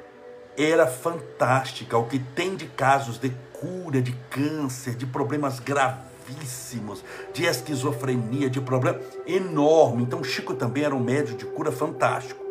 era 0.54 0.87
fantástica. 0.87 1.97
O 1.97 2.07
que 2.07 2.19
tem 2.19 2.54
de 2.54 2.66
casos 2.66 3.19
de 3.19 3.31
cura 3.64 4.02
de 4.02 4.12
câncer, 4.28 4.94
de 4.94 5.06
problemas 5.06 5.59
gravíssimos, 5.59 7.02
de 7.33 7.44
esquizofrenia, 7.47 8.50
de 8.50 8.61
problema 8.61 9.00
enorme. 9.26 10.02
Então 10.02 10.23
Chico 10.23 10.52
também 10.52 10.85
era 10.85 10.94
um 10.94 11.02
médium 11.02 11.37
de 11.37 11.47
cura 11.47 11.73
fantástico. 11.73 12.44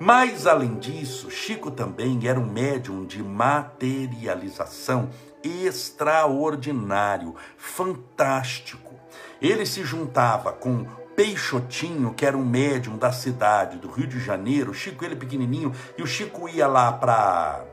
Mas 0.00 0.46
além 0.46 0.78
disso, 0.78 1.30
Chico 1.30 1.70
também 1.70 2.26
era 2.26 2.40
um 2.40 2.50
médium 2.50 3.04
de 3.04 3.22
materialização 3.22 5.10
extraordinário, 5.42 7.34
fantástico. 7.58 8.94
Ele 9.40 9.66
se 9.66 9.84
juntava 9.84 10.52
com 10.52 10.86
Peixotinho, 11.14 12.12
que 12.14 12.26
era 12.26 12.36
um 12.36 12.44
médium 12.44 12.98
da 12.98 13.10
cidade 13.10 13.78
do 13.78 13.88
Rio 13.90 14.06
de 14.06 14.20
Janeiro, 14.20 14.74
Chico 14.74 15.04
ele 15.04 15.16
pequenininho, 15.16 15.72
e 15.96 16.02
o 16.02 16.06
Chico 16.06 16.48
ia 16.48 16.66
lá 16.66 16.92
para 16.92 17.64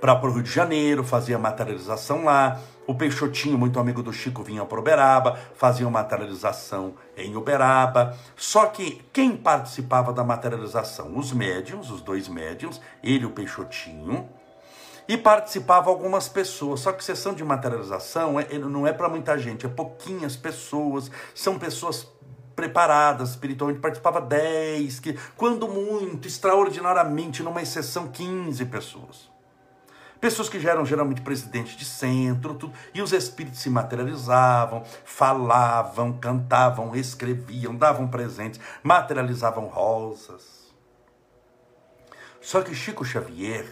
para 0.00 0.26
o 0.26 0.32
Rio 0.32 0.42
de 0.42 0.50
Janeiro, 0.50 1.02
fazia 1.04 1.38
materialização 1.38 2.24
lá. 2.24 2.60
O 2.86 2.94
Peixotinho, 2.94 3.56
muito 3.56 3.80
amigo 3.80 4.02
do 4.02 4.12
Chico, 4.12 4.42
vinha 4.42 4.64
para 4.64 4.78
Uberaba, 4.78 5.38
fazia 5.54 5.88
materialização 5.88 6.94
em 7.16 7.34
Uberaba. 7.34 8.14
Só 8.36 8.66
que 8.66 9.02
quem 9.12 9.36
participava 9.36 10.12
da 10.12 10.22
materialização? 10.22 11.16
Os 11.16 11.32
médiums, 11.32 11.90
os 11.90 12.02
dois 12.02 12.28
médiums, 12.28 12.80
ele 13.02 13.22
e 13.22 13.26
o 13.26 13.30
Peixotinho. 13.30 14.28
E 15.08 15.16
participavam 15.16 15.92
algumas 15.92 16.28
pessoas. 16.28 16.80
Só 16.80 16.92
que 16.92 17.02
sessão 17.02 17.32
de 17.32 17.42
materialização 17.42 18.38
é, 18.38 18.58
não 18.58 18.86
é 18.86 18.92
para 18.92 19.08
muita 19.08 19.38
gente, 19.38 19.64
é 19.64 19.68
pouquinhas 19.68 20.36
pessoas. 20.36 21.10
São 21.34 21.58
pessoas 21.58 22.06
preparadas 22.54 23.30
espiritualmente, 23.30 23.80
participava 23.80 24.20
10, 24.20 25.00
que, 25.00 25.18
quando 25.36 25.68
muito, 25.68 26.28
extraordinariamente, 26.28 27.42
numa 27.42 27.60
exceção, 27.62 28.08
15 28.08 28.64
pessoas. 28.66 29.33
Pessoas 30.24 30.48
que 30.48 30.58
já 30.58 30.70
eram 30.70 30.86
geralmente 30.86 31.20
presidentes 31.20 31.76
de 31.76 31.84
centro, 31.84 32.54
tudo, 32.54 32.72
e 32.94 33.02
os 33.02 33.12
espíritos 33.12 33.60
se 33.60 33.68
materializavam, 33.68 34.82
falavam, 35.04 36.14
cantavam, 36.14 36.96
escreviam, 36.96 37.76
davam 37.76 38.08
presentes, 38.08 38.58
materializavam 38.82 39.66
rosas. 39.66 40.72
Só 42.40 42.62
que 42.62 42.74
Chico 42.74 43.04
Xavier, 43.04 43.66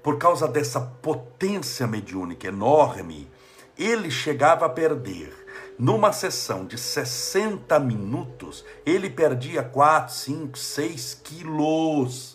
por 0.00 0.16
causa 0.16 0.46
dessa 0.46 0.80
potência 0.80 1.88
mediúnica 1.88 2.46
enorme, 2.46 3.28
ele 3.76 4.12
chegava 4.12 4.66
a 4.66 4.68
perder 4.68 5.34
numa 5.76 6.12
sessão 6.12 6.64
de 6.64 6.78
60 6.78 7.80
minutos, 7.80 8.64
ele 8.86 9.10
perdia 9.10 9.64
4, 9.64 10.14
5, 10.14 10.56
6 10.56 11.20
quilos. 11.24 12.33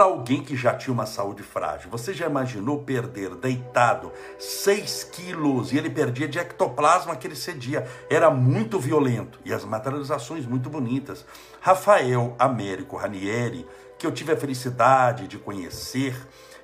Para 0.00 0.08
alguém 0.08 0.42
que 0.42 0.56
já 0.56 0.72
tinha 0.72 0.94
uma 0.94 1.04
saúde 1.04 1.42
frágil, 1.42 1.90
você 1.90 2.14
já 2.14 2.24
imaginou 2.24 2.82
perder 2.82 3.34
deitado 3.34 4.10
6 4.38 5.04
quilos 5.12 5.74
e 5.74 5.76
ele 5.76 5.90
perdia 5.90 6.26
de 6.26 6.38
ectoplasma 6.38 7.14
que 7.14 7.26
ele 7.26 7.36
cedia? 7.36 7.86
Era 8.08 8.30
muito 8.30 8.78
violento 8.78 9.38
e 9.44 9.52
as 9.52 9.62
materializações 9.62 10.46
muito 10.46 10.70
bonitas. 10.70 11.26
Rafael 11.60 12.34
Américo 12.38 12.96
Ranieri, 12.96 13.66
que 13.98 14.06
eu 14.06 14.10
tive 14.10 14.32
a 14.32 14.38
felicidade 14.38 15.28
de 15.28 15.36
conhecer, 15.36 16.16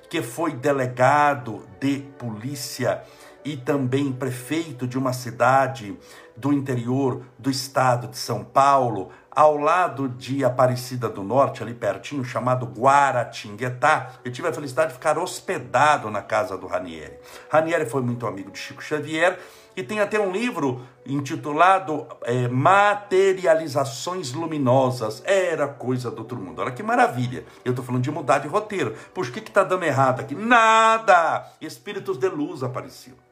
que 0.09 0.23
foi 0.23 0.53
delegado 0.53 1.63
de 1.79 1.99
polícia 2.17 3.03
e 3.45 3.55
também 3.55 4.11
prefeito 4.11 4.87
de 4.87 4.97
uma 4.97 5.13
cidade 5.13 5.95
do 6.37 6.53
interior 6.53 7.23
do 7.37 7.49
estado 7.49 8.07
de 8.07 8.17
São 8.17 8.43
Paulo, 8.43 9.09
ao 9.31 9.57
lado 9.57 10.07
de 10.09 10.45
Aparecida 10.45 11.09
do 11.09 11.23
Norte, 11.23 11.61
ali 11.61 11.73
pertinho, 11.73 12.23
chamado 12.23 12.65
Guaratinguetá. 12.65 14.13
Eu 14.23 14.31
tive 14.31 14.47
a 14.47 14.53
felicidade 14.53 14.89
de 14.89 14.93
ficar 14.95 15.17
hospedado 15.17 16.09
na 16.09 16.21
casa 16.21 16.57
do 16.57 16.67
Ranieri. 16.67 17.17
Ranieri 17.49 17.85
foi 17.85 18.01
muito 18.01 18.25
amigo 18.25 18.51
de 18.51 18.57
Chico 18.57 18.83
Xavier 18.83 19.37
e 19.75 19.83
tem 19.83 19.99
até 19.99 20.19
um 20.19 20.31
livro 20.31 20.81
intitulado 21.05 22.07
é, 22.23 22.47
Materializações 22.47 24.33
Luminosas. 24.33 25.21
Era 25.23 25.67
coisa 25.67 26.09
do 26.09 26.19
outro 26.19 26.37
mundo. 26.37 26.59
Olha 26.59 26.71
que 26.71 26.81
maravilha. 26.81 27.45
Eu 27.63 27.73
estou 27.73 27.85
falando 27.85 28.01
de 28.01 28.09
mudar 28.09 28.39
de 28.39 28.47
roteiro. 28.47 28.95
Por 29.13 29.29
que 29.29 29.37
está 29.37 29.63
dando 29.63 29.83
errado 29.83 30.19
aqui? 30.19 30.33
Nada! 30.33 31.45
Espíritos 31.61 32.17
de 32.17 32.27
luz 32.27 32.63
apareciam. 32.63 33.26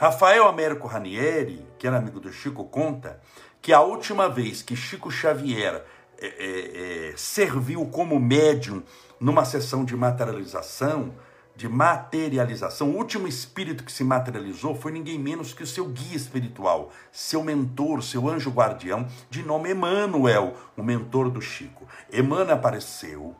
Rafael 0.00 0.48
Américo 0.48 0.88
Ranieri, 0.88 1.62
que 1.78 1.86
era 1.86 1.98
amigo 1.98 2.18
do 2.18 2.32
Chico, 2.32 2.64
conta 2.64 3.20
que 3.60 3.70
a 3.70 3.82
última 3.82 4.30
vez 4.30 4.62
que 4.62 4.74
Chico 4.74 5.10
Xavier 5.10 5.84
é, 6.18 6.26
é, 6.26 7.10
é, 7.10 7.14
serviu 7.18 7.84
como 7.84 8.18
médium 8.18 8.82
numa 9.20 9.44
sessão 9.44 9.84
de 9.84 9.94
materialização, 9.94 11.14
de 11.54 11.68
materialização, 11.68 12.88
o 12.88 12.96
último 12.96 13.28
espírito 13.28 13.84
que 13.84 13.92
se 13.92 14.02
materializou 14.02 14.74
foi 14.74 14.90
ninguém 14.90 15.18
menos 15.18 15.52
que 15.52 15.64
o 15.64 15.66
seu 15.66 15.84
guia 15.88 16.16
espiritual, 16.16 16.90
seu 17.12 17.44
mentor, 17.44 18.02
seu 18.02 18.26
anjo 18.26 18.48
guardião, 18.48 19.06
de 19.28 19.42
nome 19.42 19.68
Emanuel, 19.68 20.54
o 20.78 20.82
mentor 20.82 21.28
do 21.28 21.42
Chico. 21.42 21.86
Emmanuel 22.10 22.54
apareceu 22.54 23.36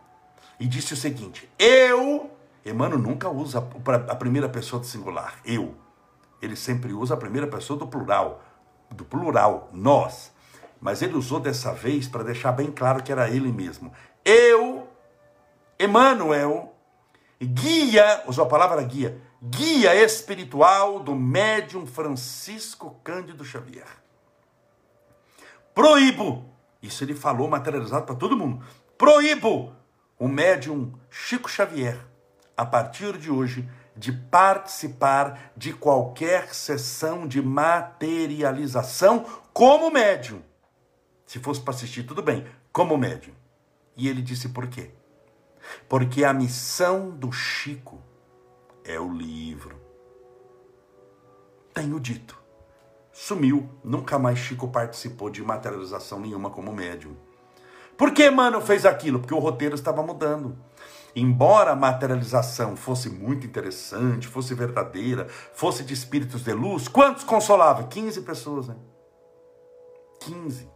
e 0.61 0.67
disse 0.67 0.93
o 0.93 0.97
seguinte: 0.99 1.49
Eu, 1.59 2.31
Emmanuel 2.67 3.01
nunca 3.01 3.31
usa 3.31 3.67
a 4.11 4.15
primeira 4.15 4.47
pessoa 4.47 4.79
do 4.79 4.85
singular, 4.85 5.41
eu 5.43 5.75
ele 6.41 6.57
sempre 6.57 6.93
usa 6.93 7.15
a 7.15 7.17
primeira 7.17 7.47
pessoa 7.47 7.79
do 7.79 7.87
plural, 7.87 8.43
do 8.91 9.05
plural, 9.05 9.69
nós. 9.73 10.33
Mas 10.81 11.03
ele 11.03 11.15
usou 11.15 11.39
dessa 11.41 11.73
vez 11.73 12.09
para 12.09 12.25
deixar 12.25 12.53
bem 12.53 12.71
claro 12.71 13.03
que 13.03 13.13
era 13.13 13.29
ele 13.29 13.53
mesmo. 13.53 13.93
Eu, 14.25 14.89
Emmanuel, 15.79 16.75
guia, 17.41 18.23
usou 18.27 18.45
a 18.45 18.49
palavra 18.49 18.83
guia, 18.83 19.21
guia 19.43 19.95
espiritual 19.95 21.01
do 21.01 21.15
médium 21.15 21.87
Francisco 21.87 22.99
Cândido 23.05 23.45
Xavier. 23.45 23.87
Proíbo, 25.75 26.45
isso 26.83 27.05
ele 27.05 27.15
falou 27.15 27.49
materializado 27.49 28.07
para 28.07 28.15
todo 28.15 28.37
mundo. 28.37 28.65
Proíbo 28.97 29.73
o 30.19 30.29
médium 30.29 30.93
Chico 31.11 31.49
Xavier, 31.49 31.99
a 32.55 32.67
partir 32.67 33.17
de 33.17 33.31
hoje, 33.31 33.67
de 33.97 34.13
participar 34.13 35.53
de 35.57 35.73
qualquer 35.73 36.55
sessão 36.55 37.27
de 37.27 37.43
materialização 37.43 39.25
como 39.53 39.91
médium. 39.91 40.43
Se 41.27 41.39
fosse 41.39 41.61
para 41.61 41.75
assistir, 41.75 42.05
tudo 42.05 42.23
bem, 42.23 42.47
como 42.73 42.97
médium. 42.97 43.35
E 43.97 44.09
ele 44.09 44.23
disse 44.23 44.49
por 44.49 44.67
quê? 44.67 44.91
Porque 45.89 46.25
a 46.25 46.33
missão 46.33 47.11
do 47.11 47.31
Chico 47.31 48.01
é 48.85 48.99
o 48.99 49.13
livro. 49.13 49.79
Tenho 51.75 52.01
dito. 52.01 52.39
Sumiu, 53.13 53.69
nunca 53.85 54.19
mais 54.19 54.39
Chico 54.39 54.69
participou 54.69 55.31
de 55.31 55.43
materialização 55.43 56.19
nenhuma 56.21 56.51
como 56.51 56.73
médium. 56.73 57.15
Por 57.97 58.13
que, 58.13 58.31
mano, 58.31 58.61
fez 58.61 58.87
aquilo? 58.87 59.21
Porque 59.21 59.35
o 59.35 59.39
roteiro 59.39 59.75
estava 59.75 60.03
mudando. 60.03 60.57
Embora 61.15 61.73
a 61.73 61.77
materialização 61.77 62.77
fosse 62.77 63.09
muito 63.09 63.47
interessante, 63.47 64.29
fosse 64.29 64.55
verdadeira, 64.55 65.27
fosse 65.53 65.83
de 65.83 65.95
espíritos 65.95 66.43
de 66.43 66.53
luz, 66.53 66.89
quantos 66.89 67.25
consolava? 67.25 67.85
15 67.85 68.23
pessoas, 68.23 68.69
né? 68.69 68.77
15. 70.21 70.69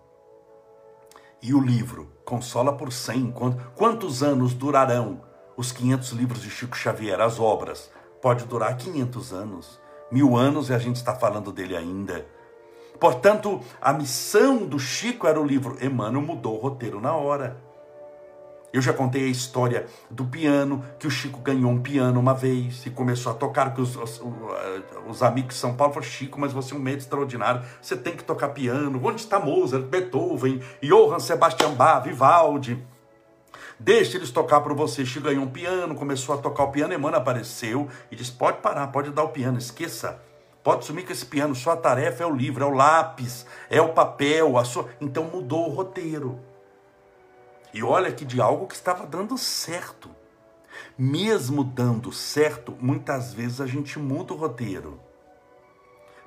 E 1.42 1.52
o 1.52 1.60
livro 1.60 2.10
consola 2.24 2.72
por 2.72 2.90
100. 2.90 3.34
Quantos 3.76 4.22
anos 4.22 4.54
durarão 4.54 5.22
os 5.56 5.70
500 5.72 6.10
livros 6.12 6.42
de 6.42 6.50
Chico 6.50 6.76
Xavier, 6.76 7.20
as 7.20 7.38
obras? 7.38 7.90
Pode 8.22 8.46
durar 8.46 8.76
500 8.76 9.32
anos, 9.34 9.80
mil 10.10 10.36
anos 10.36 10.70
e 10.70 10.74
a 10.74 10.78
gente 10.78 10.96
está 10.96 11.14
falando 11.14 11.52
dele 11.52 11.76
ainda. 11.76 12.26
Portanto, 12.98 13.60
a 13.80 13.92
missão 13.92 14.64
do 14.64 14.78
Chico 14.78 15.26
era 15.26 15.38
o 15.38 15.44
livro. 15.44 15.76
Emmanuel 15.84 16.24
mudou 16.24 16.56
o 16.56 16.60
roteiro 16.60 17.00
na 17.00 17.14
hora. 17.14 17.62
Eu 18.74 18.82
já 18.82 18.92
contei 18.92 19.22
a 19.22 19.28
história 19.28 19.86
do 20.10 20.24
piano, 20.24 20.84
que 20.98 21.06
o 21.06 21.10
Chico 21.10 21.38
ganhou 21.38 21.70
um 21.70 21.80
piano 21.80 22.18
uma 22.18 22.34
vez 22.34 22.84
e 22.84 22.90
começou 22.90 23.30
a 23.30 23.34
tocar, 23.36 23.72
que 23.72 23.80
os, 23.80 23.94
os, 23.94 24.20
os 25.06 25.22
amigos 25.22 25.54
de 25.54 25.60
São 25.60 25.76
Paulo 25.76 25.94
falaram, 25.94 26.10
Chico, 26.10 26.40
mas 26.40 26.52
você 26.52 26.74
é 26.74 26.76
um 26.76 26.80
médico 26.80 27.04
extraordinário, 27.04 27.62
você 27.80 27.96
tem 27.96 28.16
que 28.16 28.24
tocar 28.24 28.48
piano. 28.48 29.00
Onde 29.00 29.20
está 29.20 29.38
Mozart, 29.38 29.84
Beethoven, 29.84 30.60
Johann 30.82 31.20
Sebastian 31.20 31.70
Bach, 31.74 32.02
Vivaldi? 32.02 32.84
Deixa 33.78 34.16
eles 34.16 34.32
tocar 34.32 34.60
para 34.60 34.74
você. 34.74 35.06
Chico 35.06 35.28
ganhou 35.28 35.44
um 35.44 35.50
piano, 35.50 35.94
começou 35.94 36.34
a 36.34 36.38
tocar 36.38 36.64
o 36.64 36.72
piano, 36.72 36.92
Emmanuel 36.92 37.20
apareceu 37.20 37.88
e 38.10 38.16
disse, 38.16 38.32
pode 38.32 38.58
parar, 38.58 38.88
pode 38.88 39.10
dar 39.12 39.22
o 39.22 39.28
piano, 39.28 39.56
esqueça. 39.56 40.20
Pode 40.64 40.84
sumir 40.84 41.06
com 41.06 41.12
esse 41.12 41.26
piano, 41.26 41.54
sua 41.54 41.76
tarefa 41.76 42.24
é 42.24 42.26
o 42.26 42.34
livro, 42.34 42.64
é 42.64 42.66
o 42.66 42.74
lápis, 42.74 43.46
é 43.70 43.80
o 43.80 43.90
papel, 43.90 44.58
a 44.58 44.64
sua... 44.64 44.88
Então 45.00 45.30
mudou 45.32 45.68
o 45.68 45.72
roteiro. 45.72 46.40
E 47.74 47.82
olha 47.82 48.12
que 48.12 48.24
de 48.24 48.40
algo 48.40 48.68
que 48.68 48.74
estava 48.76 49.04
dando 49.04 49.36
certo. 49.36 50.08
Mesmo 50.96 51.64
dando 51.64 52.12
certo, 52.12 52.72
muitas 52.80 53.34
vezes 53.34 53.60
a 53.60 53.66
gente 53.66 53.98
muda 53.98 54.32
o 54.32 54.36
roteiro. 54.36 55.00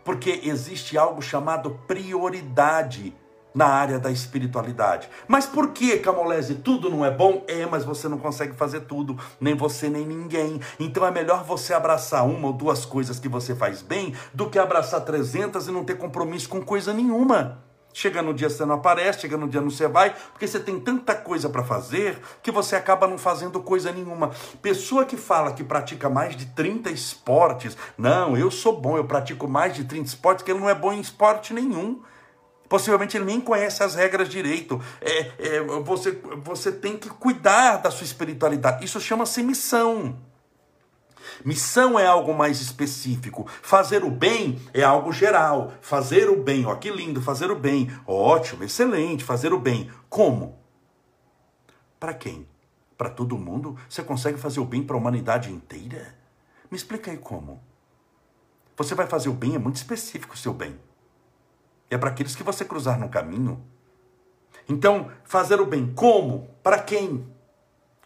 Porque 0.04 0.42
existe 0.44 0.98
algo 0.98 1.22
chamado 1.22 1.80
prioridade 1.88 3.16
na 3.56 3.66
área 3.66 3.98
da 3.98 4.12
espiritualidade. 4.12 5.10
Mas 5.25 5.46
por 5.46 5.70
que, 5.70 5.98
Camolese, 6.00 6.56
tudo 6.56 6.89
não 6.89 7.06
é 7.06 7.10
bom? 7.10 7.44
É, 7.48 7.66
mas 7.66 7.86
você 7.86 8.10
não 8.10 8.18
consegue 8.18 8.54
fazer 8.54 8.82
tudo, 8.82 9.18
nem 9.39 9.56
você 9.56 9.89
nem 9.89 10.06
ninguém. 10.06 10.60
Então 10.77 11.06
é 11.06 11.12
melhor 11.12 11.46
você 11.46 11.74
abraçar 11.74 12.25
uma 12.27 12.48
ou 12.48 12.54
duas 12.54 12.86
coisas 12.86 13.20
que 13.20 13.30
você 13.30 13.56
faz 13.56 13.82
bem 13.82 14.13
do 14.34 14.50
que 14.50 14.60
abraçar 14.60 15.01
300 15.01 15.66
e 15.68 15.72
não 15.72 15.86
ter 15.86 15.98
compromisso 15.98 16.50
com 16.50 16.62
coisa 16.62 16.94
nenhuma. 16.94 17.66
Chega 17.98 18.22
no 18.22 18.32
dia 18.32 18.48
você 18.48 18.63
não 18.63 18.75
aparece, 18.75 19.22
chega 19.22 19.36
no 19.36 19.48
dia 19.48 19.60
não 19.60 19.72
você 19.72 19.88
vai, 19.88 20.13
porque 20.32 20.46
você 20.46 20.60
tem 20.60 20.80
tanta 20.80 21.16
coisa 21.16 21.50
para 21.50 21.63
fazer 21.63 22.22
que 22.44 22.51
você 22.51 22.75
acaba 22.75 23.08
não 23.08 23.18
fazendo 23.18 23.60
coisa 23.60 23.92
nenhuma. 23.92 24.30
Pessoa 24.62 25.04
que 25.04 25.18
fala 25.18 25.51
que 25.51 25.63
pratica 25.63 26.08
mais 26.08 26.36
de 26.36 26.46
30 26.46 26.92
esportes, 26.92 27.75
não, 27.98 28.38
eu 28.38 28.51
sou 28.51 28.80
bom, 28.80 28.98
eu 28.98 29.06
pratico 29.06 29.48
mais 29.48 29.74
de 29.74 29.84
30 29.84 30.10
esportes, 30.10 30.46
que 30.46 30.51
ele 30.51 30.60
não 30.60 30.70
é 30.70 30.75
bom 30.75 30.94
em 30.94 31.00
esporte 31.00 31.56
nenhum. 31.56 32.00
Possivelmente 32.70 33.18
ele 33.18 33.25
nem 33.25 33.42
conhece 33.42 33.82
as 33.82 33.96
regras 33.96 34.30
direito. 34.30 34.80
É, 35.01 35.32
é, 35.39 35.62
você, 35.84 36.22
você 36.44 36.72
tem 36.72 36.98
que 36.98 37.10
cuidar 37.10 37.77
da 37.77 37.89
sua 37.89 38.06
espiritualidade. 38.06 38.86
Isso 38.86 39.01
chama-se 39.01 39.42
missão. 39.42 40.16
Missão 41.44 41.98
é 42.00 42.06
algo 42.06 42.34
mais 42.34 42.62
específico. 42.62 43.48
Fazer 43.62 44.03
o 44.03 44.10
bem 44.10 44.60
é 44.74 44.84
algo 44.84 45.12
geral. 45.12 45.74
Fazer 45.82 46.29
o 46.29 46.41
bem, 46.41 46.65
ó, 46.65 46.75
que 46.75 46.89
lindo, 46.89 47.22
fazer 47.22 47.51
o 47.51 47.60
bem. 47.60 47.89
Ótimo, 48.06 48.63
excelente, 48.63 49.24
fazer 49.24 49.53
o 49.53 49.60
bem. 49.60 49.91
Como? 50.10 50.58
Para 52.00 52.13
quem? 52.13 52.48
Para 52.98 53.10
todo 53.10 53.38
mundo? 53.38 53.77
Você 53.89 54.03
consegue 54.03 54.38
fazer 54.38 54.60
o 54.60 54.65
bem 54.65 54.84
para 54.84 54.96
a 54.96 55.00
humanidade 55.00 55.51
inteira? 55.51 56.15
Me 56.70 56.77
explica 56.77 57.12
aí 57.12 57.17
como. 57.17 57.62
Você 58.75 58.94
vai 58.94 59.08
fazer 59.08 59.29
o 59.29 59.33
bem, 59.33 59.55
é 59.55 59.59
muito 59.59 59.77
específico 59.77 60.35
o 60.35 60.38
seu 60.38 60.53
bem. 60.53 60.79
É 61.90 61.98
para 61.98 62.09
aqueles 62.09 62.35
que 62.35 62.44
você 62.44 62.66
cruzar 62.66 63.00
no 63.00 63.09
caminho. 63.09 63.64
Então, 64.70 65.09
fazer 65.24 65.59
o 65.61 65.66
bem 65.66 65.94
como? 65.94 66.50
Para 66.61 66.79
quem? 66.79 67.25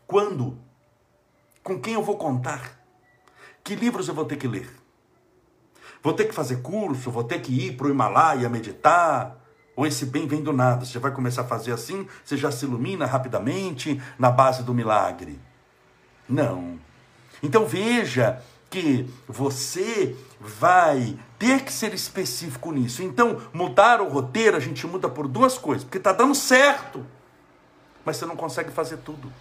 Quando? 0.05 0.57
Com 1.63 1.79
quem 1.79 1.93
eu 1.95 2.03
vou 2.03 2.17
contar? 2.17 2.80
Que 3.63 3.75
livros 3.75 4.07
eu 4.07 4.13
vou 4.13 4.25
ter 4.25 4.37
que 4.37 4.47
ler? 4.47 4.69
Vou 6.03 6.13
ter 6.13 6.25
que 6.25 6.33
fazer 6.33 6.61
curso? 6.61 7.11
Vou 7.11 7.23
ter 7.23 7.41
que 7.41 7.51
ir 7.67 7.77
para 7.77 7.87
o 7.87 7.89
Himalaia 7.89 8.49
meditar? 8.49 9.37
Ou 9.75 9.85
esse 9.85 10.05
bem 10.05 10.27
vem 10.27 10.43
do 10.43 10.51
nada? 10.51 10.85
Você 10.85 10.99
vai 10.99 11.11
começar 11.11 11.41
a 11.41 11.47
fazer 11.47 11.71
assim, 11.71 12.07
você 12.23 12.35
já 12.35 12.51
se 12.51 12.65
ilumina 12.65 13.05
rapidamente 13.05 14.01
na 14.17 14.31
base 14.31 14.63
do 14.63 14.73
milagre? 14.73 15.39
Não. 16.27 16.79
Então 17.41 17.65
veja 17.65 18.41
que 18.69 19.07
você 19.27 20.15
vai 20.39 21.19
ter 21.37 21.63
que 21.63 21.73
ser 21.73 21.93
específico 21.93 22.71
nisso. 22.71 23.03
Então, 23.03 23.41
mudar 23.53 23.99
o 24.01 24.07
roteiro, 24.07 24.55
a 24.55 24.59
gente 24.59 24.87
muda 24.87 25.09
por 25.09 25.27
duas 25.27 25.57
coisas, 25.57 25.83
porque 25.83 25.97
está 25.97 26.13
dando 26.13 26.33
certo, 26.33 27.05
mas 28.05 28.17
você 28.17 28.25
não 28.25 28.35
consegue 28.35 28.71
fazer 28.71 28.97
tudo. 28.97 29.31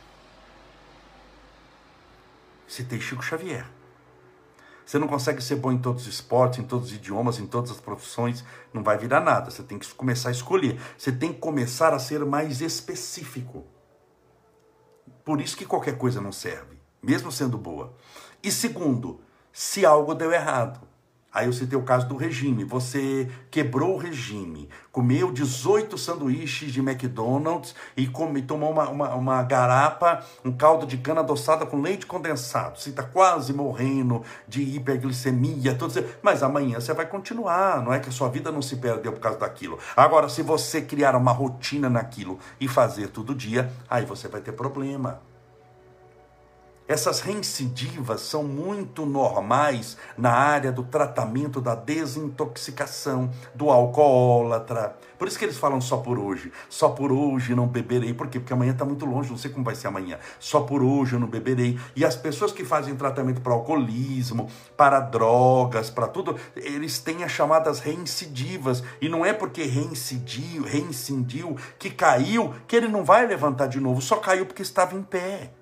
Citei 2.67 3.01
Chico 3.01 3.23
Xavier. 3.23 3.67
Você 4.91 4.99
não 4.99 5.07
consegue 5.07 5.41
ser 5.41 5.55
bom 5.55 5.71
em 5.71 5.79
todos 5.79 6.03
os 6.03 6.15
esportes, 6.15 6.59
em 6.59 6.65
todos 6.65 6.89
os 6.89 6.97
idiomas, 6.97 7.39
em 7.39 7.47
todas 7.47 7.71
as 7.71 7.79
profissões, 7.79 8.45
não 8.75 8.83
vai 8.83 8.99
virar 8.99 9.21
nada. 9.21 9.49
Você 9.49 9.63
tem 9.63 9.79
que 9.79 9.89
começar 9.95 10.31
a 10.31 10.33
escolher. 10.33 10.81
Você 10.99 11.13
tem 11.13 11.33
que 11.33 11.39
começar 11.39 11.95
a 11.95 11.99
ser 12.01 12.25
mais 12.25 12.61
específico. 12.61 13.65
Por 15.25 15.41
isso 15.41 15.57
que 15.57 15.65
qualquer 15.65 15.97
coisa 15.97 16.21
não 16.21 16.33
serve, 16.33 16.77
mesmo 17.01 17.31
sendo 17.31 17.57
boa. 17.57 17.95
E 18.43 18.51
segundo, 18.51 19.21
se 19.53 19.87
algo 19.87 20.13
deu 20.13 20.33
errado. 20.33 20.81
Aí 21.33 21.47
eu 21.47 21.53
citei 21.53 21.79
o 21.79 21.83
caso 21.83 22.09
do 22.09 22.17
regime. 22.17 22.65
Você 22.65 23.31
quebrou 23.51 23.95
o 23.95 23.99
regime, 23.99 24.69
comeu 24.91 25.31
18 25.31 25.97
sanduíches 25.97 26.73
de 26.73 26.81
McDonald's 26.81 27.75
e 27.97 28.07
come, 28.07 28.43
tomou 28.43 28.73
uma, 28.73 28.89
uma, 28.89 29.15
uma, 29.15 29.43
garapa, 29.43 30.25
um 30.45 30.53
caldo 30.53 30.87
de 30.87 30.99
cana 30.99 31.21
adoçada 31.21 31.65
com 31.65 31.81
leite 31.81 32.05
condensado. 32.05 32.81
Você 32.81 32.91
está 32.91 33.05
quase 33.05 33.53
morrendo 33.53 34.25
de 34.49 34.63
hiperglicemia, 34.63 35.75
tudo 35.75 36.05
mas 36.21 36.43
amanhã 36.43 36.81
você 36.81 36.93
vai 36.93 37.07
continuar. 37.07 37.83
Não 37.83 37.93
é 37.93 38.01
que 38.01 38.09
a 38.09 38.13
sua 38.13 38.29
vida 38.29 38.51
não 38.51 38.63
se 38.63 38.77
perdeu 38.77 39.13
por 39.13 39.21
causa 39.21 39.39
daquilo. 39.39 39.79
Agora, 39.97 40.29
se 40.29 40.43
você 40.43 40.83
criar 40.83 41.15
uma 41.15 41.33
rotina 41.33 41.89
naquilo 41.89 42.39
e 42.61 42.67
fazer 42.67 43.09
todo 43.09 43.35
dia, 43.35 43.71
aí 43.89 44.05
você 44.05 44.27
vai 44.27 44.41
ter 44.41 44.53
problema. 44.53 45.30
Essas 46.91 47.21
reincidivas 47.21 48.21
são 48.21 48.43
muito 48.43 49.07
normais 49.07 49.97
na 50.19 50.33
área 50.33 50.73
do 50.73 50.83
tratamento 50.83 51.61
da 51.61 51.77
desintoxicação, 51.77 53.31
do 53.55 53.71
alcoólatra. 53.71 54.97
Por 55.17 55.29
isso 55.29 55.39
que 55.39 55.45
eles 55.45 55.57
falam 55.57 55.81
só 55.81 55.99
por 55.99 56.19
hoje. 56.19 56.51
Só 56.69 56.89
por 56.89 57.13
hoje 57.13 57.55
não 57.55 57.69
beberei. 57.69 58.13
Por 58.13 58.27
quê? 58.27 58.41
Porque 58.41 58.53
amanhã 58.53 58.73
está 58.73 58.85
muito 58.85 59.07
longe, 59.07 59.31
não 59.31 59.39
sei 59.39 59.53
como 59.53 59.65
vai 59.65 59.77
ser 59.77 59.87
amanhã. 59.87 60.19
Só 60.41 60.63
por 60.63 60.83
hoje 60.83 61.13
eu 61.13 61.21
não 61.21 61.29
beberei. 61.29 61.79
E 61.95 62.05
as 62.05 62.17
pessoas 62.17 62.51
que 62.51 62.65
fazem 62.65 62.97
tratamento 62.97 63.41
para 63.41 63.53
alcoolismo, 63.53 64.51
para 64.77 64.99
drogas, 64.99 65.91
para 65.91 66.09
tudo, 66.09 66.35
eles 66.57 66.99
têm 66.99 67.23
as 67.23 67.31
chamadas 67.31 67.79
reincidivas. 67.79 68.83
E 69.01 69.09
não 69.09 69.25
é 69.25 69.33
porque 69.33 69.63
reincidiu, 69.63 70.65
reincidiu, 70.65 71.57
que 71.79 71.89
caiu, 71.89 72.53
que 72.67 72.75
ele 72.75 72.89
não 72.89 73.05
vai 73.05 73.29
levantar 73.29 73.69
de 73.69 73.79
novo. 73.79 74.03
Só 74.03 74.17
caiu 74.17 74.45
porque 74.45 74.63
estava 74.63 74.97
em 74.97 75.05
pé. 75.05 75.53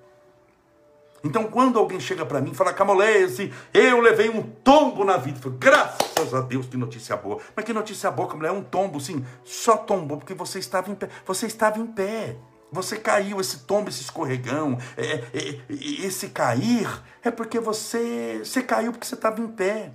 Então, 1.24 1.44
quando 1.44 1.78
alguém 1.78 1.98
chega 1.98 2.24
para 2.24 2.40
mim 2.40 2.52
e 2.52 2.54
fala, 2.54 2.72
Camolese, 2.72 3.52
eu 3.74 4.00
levei 4.00 4.28
um 4.28 4.42
tombo 4.42 5.04
na 5.04 5.16
vida, 5.16 5.38
eu 5.38 5.42
falo, 5.42 5.56
graças 5.58 6.34
a 6.34 6.40
Deus, 6.40 6.66
que 6.66 6.76
notícia 6.76 7.16
boa. 7.16 7.40
Mas 7.56 7.64
que 7.64 7.72
notícia 7.72 8.10
boa, 8.10 8.28
Camolese, 8.28 8.54
é 8.54 8.58
um 8.58 8.62
tombo, 8.62 9.00
sim, 9.00 9.24
só 9.44 9.76
tombou 9.76 10.18
porque 10.18 10.34
você 10.34 10.58
estava 10.58 10.90
em 10.90 10.94
pé. 10.94 11.08
Você 11.26 11.46
estava 11.46 11.78
em 11.78 11.86
pé. 11.86 12.36
Você 12.70 12.98
caiu, 12.98 13.40
esse 13.40 13.60
tombo, 13.60 13.88
esse 13.88 14.02
escorregão, 14.02 14.78
é, 14.96 15.04
é, 15.06 15.22
é, 15.32 15.62
esse 15.70 16.28
cair, 16.28 17.02
é 17.24 17.30
porque 17.30 17.58
você, 17.58 18.42
você 18.44 18.62
caiu 18.62 18.92
porque 18.92 19.06
você 19.06 19.14
estava 19.14 19.40
em 19.40 19.48
pé. 19.48 19.90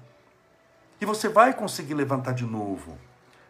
E 0.99 1.05
você 1.05 1.29
vai 1.29 1.53
conseguir 1.53 1.93
levantar 1.93 2.33
de 2.33 2.45
novo 2.45 2.97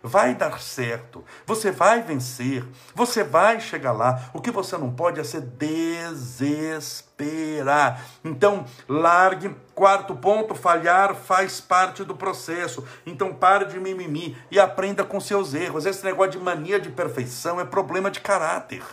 vai 0.03 0.35
dar 0.35 0.59
certo, 0.59 1.23
você 1.45 1.71
vai 1.71 2.01
vencer, 2.01 2.65
você 2.93 3.23
vai 3.23 3.61
chegar 3.61 3.93
lá. 3.93 4.29
O 4.33 4.41
que 4.41 4.51
você 4.51 4.77
não 4.77 4.91
pode 4.91 5.21
é 5.21 5.23
se 5.23 5.39
desesperar. 5.39 6.43
Então, 8.23 8.65
largue. 8.87 9.55
Quarto 9.73 10.13
ponto: 10.15 10.53
falhar 10.53 11.15
faz 11.15 11.61
parte 11.61 12.03
do 12.03 12.15
processo. 12.15 12.85
Então, 13.05 13.33
pare 13.33 13.65
de 13.65 13.79
mimimi 13.79 14.37
e 14.51 14.59
aprenda 14.59 15.03
com 15.05 15.19
seus 15.19 15.53
erros. 15.53 15.85
Esse 15.85 16.03
negócio 16.03 16.33
de 16.33 16.39
mania 16.39 16.79
de 16.79 16.89
perfeição 16.89 17.59
é 17.59 17.65
problema 17.65 18.11
de 18.11 18.19
caráter. 18.19 18.83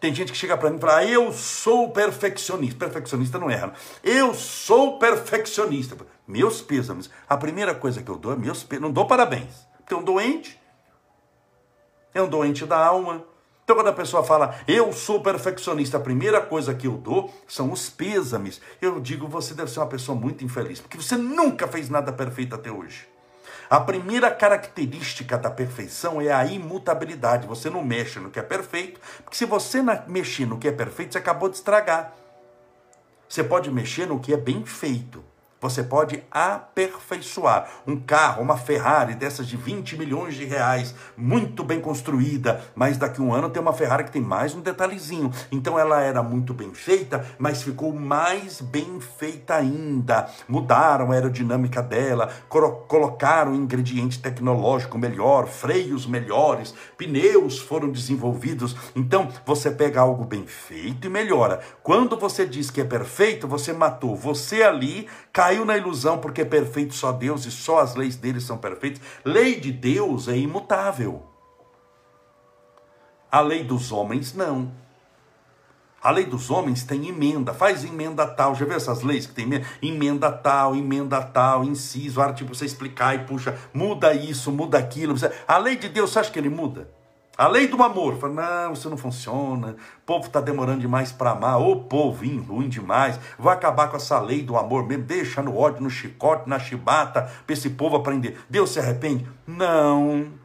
Tem 0.00 0.14
gente 0.14 0.32
que 0.32 0.38
chega 0.38 0.56
para 0.56 0.70
mim 0.70 0.76
e 0.76 0.80
fala: 0.80 0.96
ah, 0.96 1.04
Eu 1.04 1.30
sou 1.32 1.90
perfeccionista. 1.90 2.78
Perfeccionista 2.78 3.38
não 3.38 3.50
erra. 3.50 3.74
Eu 4.02 4.32
sou 4.34 4.98
perfeccionista. 4.98 5.96
Meus 6.26 6.62
pêsames. 6.62 7.10
A 7.28 7.36
primeira 7.36 7.74
coisa 7.74 8.02
que 8.02 8.10
eu 8.10 8.16
dou 8.16 8.32
é 8.32 8.36
meus 8.36 8.64
pêsames. 8.64 8.88
Não 8.88 8.92
dou 8.92 9.06
parabéns. 9.06 9.68
Porque 9.76 9.92
é 9.92 9.96
um 9.96 10.02
doente. 10.02 10.58
É 12.14 12.22
um 12.22 12.28
doente 12.28 12.64
da 12.64 12.78
alma. 12.78 13.24
Então, 13.62 13.76
quando 13.76 13.88
a 13.88 13.92
pessoa 13.92 14.24
fala, 14.24 14.56
eu 14.66 14.92
sou 14.92 15.22
perfeccionista, 15.22 15.96
a 15.96 16.00
primeira 16.00 16.40
coisa 16.40 16.74
que 16.74 16.88
eu 16.88 16.96
dou 16.96 17.32
são 17.46 17.70
os 17.70 17.88
pêsames. 17.88 18.60
Eu 18.82 18.98
digo, 18.98 19.28
você 19.28 19.54
deve 19.54 19.70
ser 19.70 19.78
uma 19.78 19.86
pessoa 19.86 20.18
muito 20.18 20.44
infeliz, 20.44 20.80
porque 20.80 20.96
você 20.96 21.16
nunca 21.16 21.68
fez 21.68 21.88
nada 21.88 22.12
perfeito 22.12 22.52
até 22.52 22.68
hoje. 22.68 23.06
A 23.70 23.78
primeira 23.78 24.32
característica 24.32 25.38
da 25.38 25.48
perfeição 25.48 26.20
é 26.20 26.32
a 26.32 26.44
imutabilidade. 26.44 27.46
Você 27.46 27.70
não 27.70 27.84
mexe 27.84 28.18
no 28.18 28.28
que 28.28 28.40
é 28.40 28.42
perfeito, 28.42 29.00
porque 29.22 29.36
se 29.36 29.44
você 29.44 29.80
mexer 30.08 30.44
no 30.44 30.58
que 30.58 30.66
é 30.66 30.72
perfeito, 30.72 31.12
você 31.12 31.18
acabou 31.18 31.48
de 31.48 31.54
estragar. 31.54 32.12
Você 33.28 33.44
pode 33.44 33.70
mexer 33.70 34.08
no 34.08 34.18
que 34.18 34.34
é 34.34 34.36
bem 34.36 34.66
feito. 34.66 35.22
Você 35.60 35.82
pode 35.82 36.24
aperfeiçoar 36.30 37.68
um 37.86 38.00
carro, 38.00 38.42
uma 38.42 38.56
Ferrari 38.56 39.14
dessas 39.14 39.46
de 39.46 39.58
20 39.58 39.98
milhões 39.98 40.34
de 40.34 40.46
reais, 40.46 40.94
muito 41.14 41.62
bem 41.62 41.80
construída, 41.80 42.64
mas 42.74 42.96
daqui 42.96 43.20
a 43.20 43.24
um 43.24 43.34
ano 43.34 43.50
tem 43.50 43.60
uma 43.60 43.74
Ferrari 43.74 44.04
que 44.04 44.10
tem 44.10 44.22
mais 44.22 44.54
um 44.54 44.62
detalhezinho. 44.62 45.30
Então 45.52 45.78
ela 45.78 46.00
era 46.00 46.22
muito 46.22 46.54
bem 46.54 46.72
feita, 46.72 47.26
mas 47.38 47.62
ficou 47.62 47.92
mais 47.92 48.62
bem 48.62 49.00
feita 49.00 49.54
ainda. 49.54 50.30
Mudaram 50.48 51.10
a 51.10 51.14
aerodinâmica 51.14 51.82
dela, 51.82 52.30
colocaram 52.48 53.54
ingrediente 53.54 54.18
tecnológico 54.18 54.96
melhor, 54.96 55.46
freios 55.46 56.06
melhores, 56.06 56.74
pneus 56.96 57.58
foram 57.58 57.90
desenvolvidos. 57.90 58.74
Então 58.96 59.28
você 59.44 59.70
pega 59.70 60.00
algo 60.00 60.24
bem 60.24 60.46
feito 60.46 61.06
e 61.06 61.10
melhora. 61.10 61.60
Quando 61.82 62.16
você 62.16 62.46
diz 62.46 62.70
que 62.70 62.80
é 62.80 62.84
perfeito, 62.84 63.46
você 63.46 63.74
matou 63.74 64.16
você 64.16 64.62
ali, 64.62 65.06
caiu 65.30 65.49
caiu 65.50 65.64
na 65.64 65.76
ilusão 65.76 66.18
porque 66.18 66.42
é 66.42 66.44
perfeito 66.44 66.94
só 66.94 67.10
Deus 67.10 67.44
e 67.44 67.50
só 67.50 67.80
as 67.80 67.96
leis 67.96 68.14
dele 68.14 68.40
são 68.40 68.56
perfeitas. 68.56 69.02
Lei 69.24 69.58
de 69.58 69.72
Deus 69.72 70.28
é 70.28 70.36
imutável. 70.36 71.24
A 73.30 73.40
lei 73.40 73.64
dos 73.64 73.90
homens 73.90 74.32
não. 74.32 74.70
A 76.00 76.10
lei 76.12 76.24
dos 76.24 76.50
homens 76.50 76.84
tem 76.84 77.08
emenda, 77.08 77.52
faz 77.52 77.84
emenda 77.84 78.26
tal. 78.28 78.54
Já 78.54 78.64
viu 78.64 78.76
essas 78.76 79.02
leis 79.02 79.26
que 79.26 79.34
tem 79.34 79.44
emenda? 79.44 79.66
Emenda 79.82 80.30
tal, 80.30 80.76
emenda 80.76 81.20
tal, 81.20 81.64
inciso, 81.64 82.22
artigo, 82.22 82.54
você 82.54 82.64
explicar 82.64 83.16
e 83.16 83.24
puxa, 83.24 83.58
muda 83.74 84.14
isso, 84.14 84.52
muda 84.52 84.78
aquilo. 84.78 85.16
A 85.48 85.58
lei 85.58 85.76
de 85.76 85.88
Deus, 85.88 86.10
você 86.10 86.20
acha 86.20 86.30
que 86.30 86.38
ele 86.38 86.48
muda? 86.48 86.88
A 87.40 87.48
lei 87.48 87.68
do 87.68 87.82
amor. 87.82 88.18
Fala, 88.18 88.34
não, 88.34 88.74
isso 88.74 88.90
não 88.90 88.98
funciona. 88.98 89.68
O 89.70 90.04
povo 90.04 90.26
está 90.26 90.42
demorando 90.42 90.80
demais 90.80 91.10
para 91.10 91.30
amar. 91.30 91.58
Ô 91.58 91.74
povo 91.74 92.22
ruim 92.38 92.68
demais. 92.68 93.18
Vai 93.38 93.54
acabar 93.54 93.88
com 93.88 93.96
essa 93.96 94.20
lei 94.20 94.42
do 94.42 94.58
amor 94.58 94.86
mesmo. 94.86 95.04
Deixa 95.04 95.40
no 95.40 95.56
ódio, 95.56 95.82
no 95.82 95.88
chicote, 95.88 96.46
na 96.46 96.58
chibata, 96.58 97.32
para 97.46 97.54
esse 97.54 97.70
povo 97.70 97.96
aprender. 97.96 98.38
Deus 98.50 98.68
se 98.68 98.78
arrepende? 98.78 99.26
Não. 99.46 100.39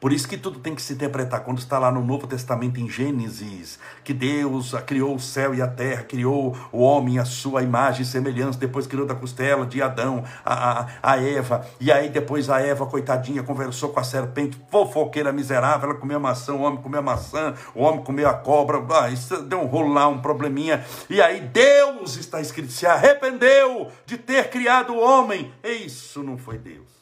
Por 0.00 0.12
isso 0.12 0.28
que 0.28 0.36
tudo 0.36 0.60
tem 0.60 0.74
que 0.74 0.82
se 0.82 0.92
interpretar. 0.92 1.40
Quando 1.40 1.58
está 1.58 1.78
lá 1.78 1.90
no 1.90 2.04
Novo 2.04 2.26
Testamento, 2.26 2.78
em 2.80 2.88
Gênesis, 2.88 3.78
que 4.04 4.14
Deus 4.14 4.72
criou 4.86 5.16
o 5.16 5.20
céu 5.20 5.54
e 5.54 5.60
a 5.60 5.66
terra, 5.66 6.04
criou 6.04 6.56
o 6.70 6.80
homem 6.80 7.18
à 7.18 7.24
sua 7.24 7.62
imagem 7.62 8.02
e 8.02 8.04
semelhança, 8.04 8.58
depois 8.58 8.86
criou 8.86 9.06
da 9.06 9.14
costela 9.14 9.66
de 9.66 9.82
Adão 9.82 10.24
a, 10.44 10.82
a, 10.82 10.86
a 11.02 11.22
Eva, 11.22 11.66
e 11.80 11.90
aí 11.90 12.08
depois 12.08 12.48
a 12.48 12.60
Eva, 12.60 12.86
coitadinha, 12.86 13.42
conversou 13.42 13.90
com 13.90 14.00
a 14.00 14.04
serpente, 14.04 14.60
fofoqueira 14.70 15.32
miserável, 15.32 15.90
ela 15.90 15.98
comeu 15.98 16.20
maçã, 16.20 16.54
o 16.54 16.62
homem 16.62 16.80
comeu 16.80 17.02
maçã, 17.02 17.54
o 17.74 17.82
homem 17.82 18.02
comeu 18.02 18.28
a 18.28 18.34
cobra, 18.34 18.84
ah, 19.00 19.10
isso 19.10 19.42
deu 19.42 19.60
um 19.60 19.66
rolo 19.66 19.92
lá, 19.92 20.08
um 20.08 20.20
probleminha, 20.20 20.84
e 21.10 21.20
aí 21.20 21.40
Deus, 21.40 22.16
está 22.16 22.40
escrito, 22.40 22.72
se 22.72 22.86
arrependeu 22.86 23.90
de 24.06 24.16
ter 24.16 24.50
criado 24.50 24.92
o 24.92 25.00
homem, 25.00 25.52
e 25.62 25.86
isso 25.86 26.22
não 26.22 26.38
foi 26.38 26.58
Deus. 26.58 26.97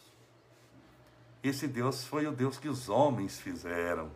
Esse 1.48 1.66
Deus 1.66 2.04
foi 2.04 2.26
o 2.26 2.32
Deus 2.32 2.58
que 2.58 2.68
os 2.68 2.88
homens 2.88 3.38
fizeram. 3.38 4.10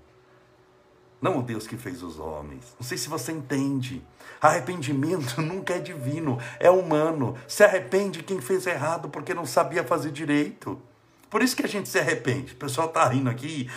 Não 1.21 1.39
o 1.39 1.43
Deus 1.43 1.67
que 1.67 1.77
fez 1.77 2.03
os 2.03 2.19
homens. 2.19 2.75
Não 2.79 2.87
sei 2.87 2.97
se 2.97 3.09
você 3.09 3.31
entende. 3.31 4.03
Arrependimento 4.41 5.41
nunca 5.43 5.75
é 5.75 5.79
divino, 5.79 6.39
é 6.59 6.71
humano. 6.71 7.37
Se 7.47 7.63
arrepende 7.63 8.23
quem 8.23 8.41
fez 8.41 8.67
errado 8.67 9.11
porque 9.11 9.35
não 9.35 9.45
sabia 9.45 9.85
fazer 9.85 10.11
direito. 10.11 10.81
Por 11.29 11.43
isso 11.43 11.55
que 11.55 11.65
a 11.65 11.69
gente 11.69 11.89
se 11.89 11.99
arrepende. 11.99 12.55
O 12.55 12.57
pessoal 12.57 12.89
está 12.89 13.07
rindo 13.07 13.31
aqui, 13.31 13.71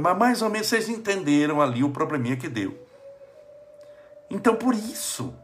mas 0.00 0.18
mais 0.18 0.42
ou 0.42 0.50
menos 0.50 0.66
vocês 0.66 0.88
entenderam 0.88 1.60
ali 1.60 1.84
o 1.84 1.90
probleminha 1.90 2.36
que 2.36 2.48
deu. 2.48 2.76
Então, 4.28 4.56
por 4.56 4.74
isso, 4.74 5.34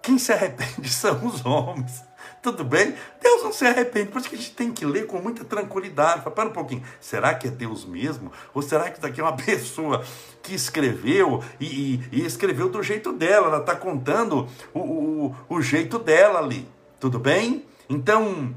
quem 0.00 0.18
se 0.18 0.32
arrepende 0.32 0.88
são 0.90 1.26
os 1.26 1.44
homens. 1.44 2.07
Tudo 2.42 2.64
bem? 2.64 2.94
Deus 3.20 3.42
não 3.42 3.52
se 3.52 3.66
arrepende. 3.66 4.10
Por 4.10 4.20
isso 4.20 4.28
que 4.28 4.34
a 4.34 4.38
gente 4.38 4.52
tem 4.52 4.72
que 4.72 4.86
ler 4.86 5.06
com 5.06 5.18
muita 5.20 5.44
tranquilidade. 5.44 6.22
Fala, 6.22 6.34
para 6.34 6.48
um 6.48 6.52
pouquinho. 6.52 6.82
Será 7.00 7.34
que 7.34 7.48
é 7.48 7.50
Deus 7.50 7.84
mesmo? 7.84 8.32
Ou 8.54 8.62
será 8.62 8.84
que 8.84 8.92
isso 8.92 9.02
daqui 9.02 9.20
é 9.20 9.24
uma 9.24 9.36
pessoa 9.36 10.04
que 10.42 10.54
escreveu 10.54 11.42
e, 11.58 11.66
e, 11.66 12.08
e 12.12 12.26
escreveu 12.26 12.68
do 12.68 12.82
jeito 12.82 13.12
dela? 13.12 13.48
Ela 13.48 13.58
está 13.58 13.74
contando 13.74 14.48
o, 14.72 14.78
o, 14.80 15.36
o 15.48 15.60
jeito 15.60 15.98
dela 15.98 16.38
ali. 16.38 16.68
Tudo 17.00 17.18
bem? 17.18 17.64
Então, 17.88 18.54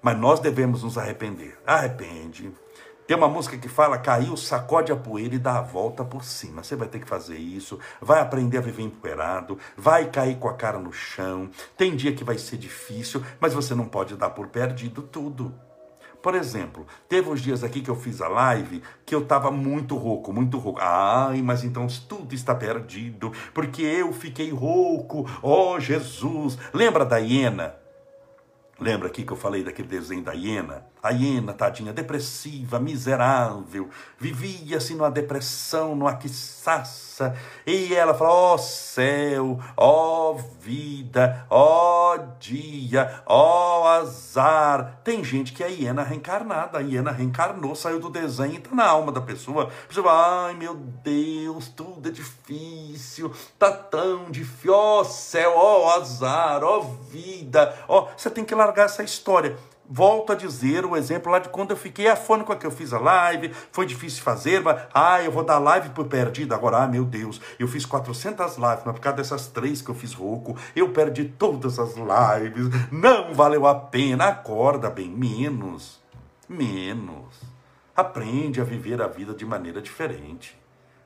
mas 0.00 0.18
nós 0.18 0.40
devemos 0.40 0.82
nos 0.82 0.96
arrepender. 0.96 1.58
Arrepende 1.66 2.50
tem 3.10 3.16
uma 3.16 3.26
música 3.26 3.58
que 3.58 3.68
fala: 3.68 3.98
caiu, 3.98 4.36
sacode 4.36 4.92
a 4.92 4.96
poeira 4.96 5.34
e 5.34 5.38
dá 5.38 5.58
a 5.58 5.62
volta 5.62 6.04
por 6.04 6.22
cima. 6.22 6.62
Você 6.62 6.76
vai 6.76 6.86
ter 6.86 7.00
que 7.00 7.08
fazer 7.08 7.36
isso, 7.36 7.76
vai 8.00 8.20
aprender 8.20 8.58
a 8.58 8.60
viver 8.60 8.84
empoeirado, 8.84 9.58
vai 9.76 10.08
cair 10.08 10.38
com 10.38 10.48
a 10.48 10.54
cara 10.54 10.78
no 10.78 10.92
chão. 10.92 11.50
Tem 11.76 11.96
dia 11.96 12.14
que 12.14 12.22
vai 12.22 12.38
ser 12.38 12.56
difícil, 12.56 13.20
mas 13.40 13.52
você 13.52 13.74
não 13.74 13.86
pode 13.86 14.14
dar 14.14 14.30
por 14.30 14.46
perdido 14.46 15.02
tudo. 15.02 15.52
Por 16.22 16.36
exemplo, 16.36 16.86
teve 17.08 17.28
uns 17.28 17.40
dias 17.40 17.64
aqui 17.64 17.80
que 17.80 17.90
eu 17.90 17.96
fiz 17.96 18.22
a 18.22 18.28
live 18.28 18.80
que 19.04 19.12
eu 19.12 19.22
estava 19.22 19.50
muito 19.50 19.96
rouco, 19.96 20.32
muito 20.32 20.56
rouco. 20.56 20.78
Ai, 20.80 21.42
mas 21.42 21.64
então 21.64 21.88
tudo 22.08 22.32
está 22.32 22.54
perdido, 22.54 23.32
porque 23.52 23.82
eu 23.82 24.12
fiquei 24.12 24.52
rouco. 24.52 25.28
Oh, 25.42 25.80
Jesus! 25.80 26.56
Lembra 26.72 27.04
da 27.04 27.16
hiena? 27.16 27.74
Lembra 28.80 29.08
aqui 29.08 29.24
que 29.24 29.32
eu 29.32 29.36
falei 29.36 29.62
daquele 29.62 29.88
desenho 29.88 30.22
da 30.22 30.32
hiena? 30.32 30.86
A 31.02 31.10
hiena, 31.10 31.54
tadinha, 31.54 31.94
depressiva, 31.94 32.78
miserável, 32.78 33.88
vivia-se 34.18 34.94
numa 34.94 35.10
depressão, 35.10 35.94
numa 35.94 36.14
quiçaça, 36.14 37.34
e 37.66 37.94
ela 37.94 38.12
fala: 38.12 38.30
ó 38.30 38.54
oh, 38.54 38.58
céu, 38.58 39.58
ó 39.78 40.32
oh, 40.32 40.34
vida, 40.60 41.46
ó 41.48 42.14
oh, 42.14 42.18
dia, 42.38 43.22
ó 43.24 43.88
azar. 43.88 45.00
Tem 45.02 45.24
gente 45.24 45.54
que 45.54 45.64
é 45.64 45.70
hiena 45.70 46.02
reencarnada, 46.02 46.78
a 46.78 46.82
hiena 46.82 47.10
reencarnou, 47.10 47.74
saiu 47.74 47.98
do 47.98 48.10
desenho 48.10 48.52
e 48.52 48.56
está 48.58 48.74
na 48.74 48.86
alma 48.86 49.10
da 49.10 49.22
pessoa. 49.22 49.64
A 49.64 49.86
pessoa 49.88 50.04
fala: 50.04 50.46
ai 50.48 50.54
meu 50.54 50.74
Deus, 50.74 51.68
tudo 51.68 52.10
é 52.10 52.12
difícil, 52.12 53.32
tá 53.58 53.72
tão 53.72 54.30
difícil, 54.30 54.74
ó 54.74 55.02
céu, 55.02 55.54
ó 55.56 55.96
azar, 55.96 56.62
ó 56.62 56.80
vida, 56.80 57.74
ó. 57.88 58.08
Você 58.14 58.28
tem 58.28 58.44
que 58.44 58.54
largar 58.54 58.84
essa 58.84 59.02
história 59.02 59.56
volto 59.90 60.32
a 60.32 60.36
dizer 60.36 60.86
o 60.86 60.96
exemplo 60.96 61.32
lá 61.32 61.40
de 61.40 61.48
quando 61.48 61.72
eu 61.72 61.76
fiquei 61.76 62.06
afônico 62.06 62.54
que 62.54 62.66
eu 62.66 62.70
fiz 62.70 62.92
a 62.92 63.00
live, 63.00 63.52
foi 63.72 63.84
difícil 63.84 64.22
fazer, 64.22 64.62
mas, 64.62 64.80
ah, 64.94 65.20
eu 65.20 65.32
vou 65.32 65.42
dar 65.42 65.58
live 65.58 65.88
por 65.90 66.06
perdido 66.06 66.54
agora, 66.54 66.84
ah, 66.84 66.86
meu 66.86 67.04
Deus, 67.04 67.40
eu 67.58 67.66
fiz 67.66 67.84
400 67.84 68.56
lives, 68.56 68.82
mas 68.84 68.94
por 68.94 69.00
causa 69.00 69.16
dessas 69.16 69.48
três 69.48 69.82
que 69.82 69.90
eu 69.90 69.94
fiz 69.94 70.14
rouco, 70.14 70.56
eu 70.76 70.90
perdi 70.90 71.24
todas 71.24 71.78
as 71.80 71.94
lives, 71.94 72.68
não 72.92 73.34
valeu 73.34 73.66
a 73.66 73.74
pena, 73.74 74.26
acorda 74.26 74.88
bem, 74.88 75.08
menos, 75.08 76.00
menos, 76.48 77.40
aprende 77.96 78.60
a 78.60 78.64
viver 78.64 79.02
a 79.02 79.08
vida 79.08 79.34
de 79.34 79.44
maneira 79.44 79.82
diferente. 79.82 80.58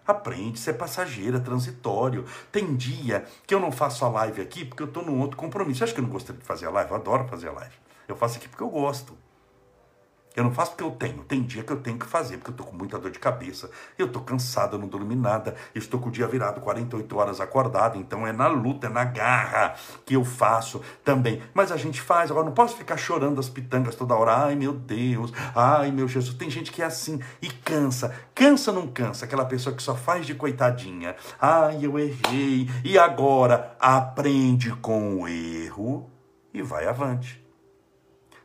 Aprende, 0.07 0.59
ser 0.59 0.75
passageira, 0.75 1.41
transitório. 1.41 2.27
Tem 2.53 2.77
dia 2.77 3.25
que 3.47 3.55
eu 3.55 3.59
não 3.59 3.73
faço 3.73 4.05
a 4.05 4.09
live 4.11 4.43
aqui 4.43 4.63
porque 4.63 4.83
eu 4.83 4.87
estou 4.87 5.03
num 5.03 5.19
outro 5.19 5.35
compromisso. 5.35 5.79
Você 5.79 5.85
acha 5.85 5.95
que 5.95 6.01
eu 6.01 6.05
não 6.05 6.11
gostaria 6.11 6.39
de 6.39 6.47
fazer 6.47 6.67
a 6.67 6.71
live? 6.71 6.91
Eu 6.91 6.97
adoro 6.97 7.27
fazer 7.27 7.49
a 7.49 7.53
live. 7.53 7.84
Eu 8.09 8.17
faço 8.17 8.39
aqui 8.39 8.49
porque 8.49 8.63
eu 8.63 8.71
gosto. 8.71 9.17
Eu 10.35 10.43
não 10.43 10.51
faço 10.51 10.73
porque 10.73 10.83
eu 10.83 10.91
tenho. 10.91 11.23
Tem 11.23 11.43
dia 11.43 11.63
que 11.63 11.73
eu 11.73 11.77
tenho 11.81 11.97
que 11.97 12.07
fazer, 12.07 12.39
porque 12.39 12.51
eu 12.51 12.55
estou 12.55 12.67
com 12.67 12.77
muita 12.77 12.99
dor 12.99 13.11
de 13.11 13.21
cabeça. 13.21 13.71
Eu 13.97 14.07
estou 14.07 14.21
cansado, 14.23 14.75
eu 14.75 14.81
não 14.81 14.89
dormi 14.89 15.15
nada. 15.15 15.55
Eu 15.73 15.79
estou 15.79 16.01
com 16.01 16.09
o 16.09 16.13
dia 16.13 16.27
virado 16.27 16.61
48 16.61 17.17
horas 17.17 17.41
acordado. 17.41 17.97
Então 17.97 18.27
é 18.27 18.33
na 18.33 18.49
luta, 18.49 18.89
é 18.89 18.91
na 18.91 19.05
garra 19.05 19.77
que 20.05 20.17
eu 20.17 20.25
faço 20.25 20.83
também. 21.05 21.41
Mas 21.55 21.71
a 21.71 21.77
gente 21.77 22.01
faz. 22.01 22.33
Agora 22.33 22.47
não 22.47 22.53
posso 22.53 22.77
ficar 22.77 22.97
chorando 22.97 23.39
as 23.39 23.49
pitangas 23.49 23.95
toda 23.95 24.15
hora. 24.15 24.47
Ai 24.47 24.57
meu 24.57 24.73
Deus, 24.73 25.33
ai 25.55 25.93
meu 25.93 26.09
Jesus. 26.09 26.35
Tem 26.37 26.51
gente 26.51 26.73
que 26.73 26.83
é 26.83 26.87
assim 26.87 27.21
e 27.41 27.49
cansa. 27.49 28.13
Cansa 28.35 28.73
não 28.73 28.89
cansa? 28.89 29.27
Aquela 29.27 29.45
pessoa 29.45 29.77
que 29.77 29.83
só 29.83 29.95
faz 29.95 30.27
de 30.27 30.35
coitadinha. 30.35 31.15
Ai, 31.41 31.79
eu 31.83 31.97
errei. 31.97 32.69
E 32.83 32.99
agora 32.99 33.77
aprende 33.79 34.73
com 34.77 35.21
o 35.21 35.29
erro 35.29 36.11
e 36.53 36.61
vai 36.61 36.89
avante 36.89 37.44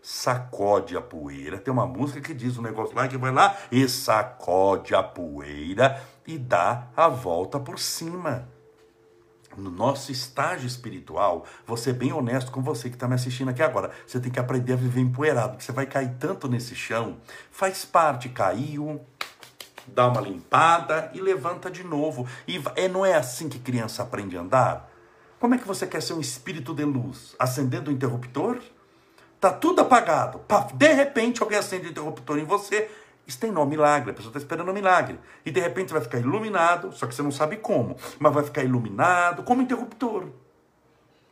sacode 0.09 0.97
a 0.97 1.01
poeira. 1.01 1.59
Tem 1.59 1.71
uma 1.71 1.85
música 1.85 2.19
que 2.19 2.33
diz 2.33 2.57
um 2.57 2.63
negócio 2.63 2.95
lá 2.95 3.07
que 3.07 3.15
vai 3.15 3.31
lá 3.31 3.55
e 3.71 3.87
sacode 3.87 4.95
a 4.95 5.03
poeira 5.03 6.01
e 6.25 6.35
dá 6.35 6.87
a 6.97 7.07
volta 7.07 7.59
por 7.59 7.77
cima. 7.77 8.49
No 9.55 9.69
nosso 9.69 10.11
estágio 10.11 10.65
espiritual, 10.65 11.45
você 11.63 11.91
é 11.91 11.93
bem 11.93 12.11
honesto 12.11 12.51
com 12.51 12.59
você 12.59 12.89
que 12.89 12.95
está 12.95 13.07
me 13.07 13.13
assistindo 13.13 13.49
aqui 13.49 13.61
agora. 13.61 13.91
Você 14.07 14.19
tem 14.19 14.31
que 14.31 14.39
aprender 14.39 14.73
a 14.73 14.77
viver 14.77 14.99
empoeirado, 14.99 15.49
porque 15.49 15.63
você 15.63 15.71
vai 15.71 15.85
cair 15.85 16.15
tanto 16.19 16.47
nesse 16.47 16.73
chão. 16.73 17.17
Faz 17.51 17.85
parte, 17.85 18.29
caiu, 18.29 18.99
dá 19.85 20.07
uma 20.07 20.21
limpada 20.21 21.11
e 21.13 21.21
levanta 21.21 21.69
de 21.69 21.83
novo. 21.83 22.27
E 22.47 22.59
é, 22.75 22.87
não 22.87 23.05
é 23.05 23.13
assim 23.13 23.47
que 23.47 23.59
criança 23.59 24.01
aprende 24.01 24.35
a 24.35 24.41
andar? 24.41 24.89
Como 25.39 25.53
é 25.53 25.57
que 25.59 25.67
você 25.67 25.85
quer 25.85 26.01
ser 26.01 26.13
um 26.13 26.19
espírito 26.19 26.73
de 26.73 26.83
luz? 26.83 27.35
Acendendo 27.37 27.91
o 27.91 27.93
interruptor? 27.93 28.59
Tá 29.39 29.51
tudo 29.51 29.81
apagado. 29.81 30.39
Paf, 30.39 30.73
de 30.75 30.93
repente 30.93 31.41
alguém 31.41 31.57
acende 31.57 31.87
o 31.87 31.91
interruptor 31.91 32.37
em 32.37 32.43
você. 32.43 32.89
Isso 33.25 33.39
tem 33.39 33.51
nome 33.51 33.71
milagre. 33.71 34.11
A 34.11 34.13
pessoa 34.13 34.31
está 34.31 34.39
esperando 34.39 34.69
um 34.69 34.73
milagre. 34.73 35.19
E 35.45 35.51
de 35.51 35.59
repente 35.59 35.93
vai 35.93 36.01
ficar 36.01 36.19
iluminado, 36.19 36.91
só 36.91 37.05
que 37.07 37.15
você 37.15 37.21
não 37.21 37.31
sabe 37.31 37.57
como. 37.57 37.95
Mas 38.17 38.33
vai 38.33 38.43
ficar 38.43 38.63
iluminado 38.63 39.43
como 39.43 39.61
interruptor. 39.61 40.25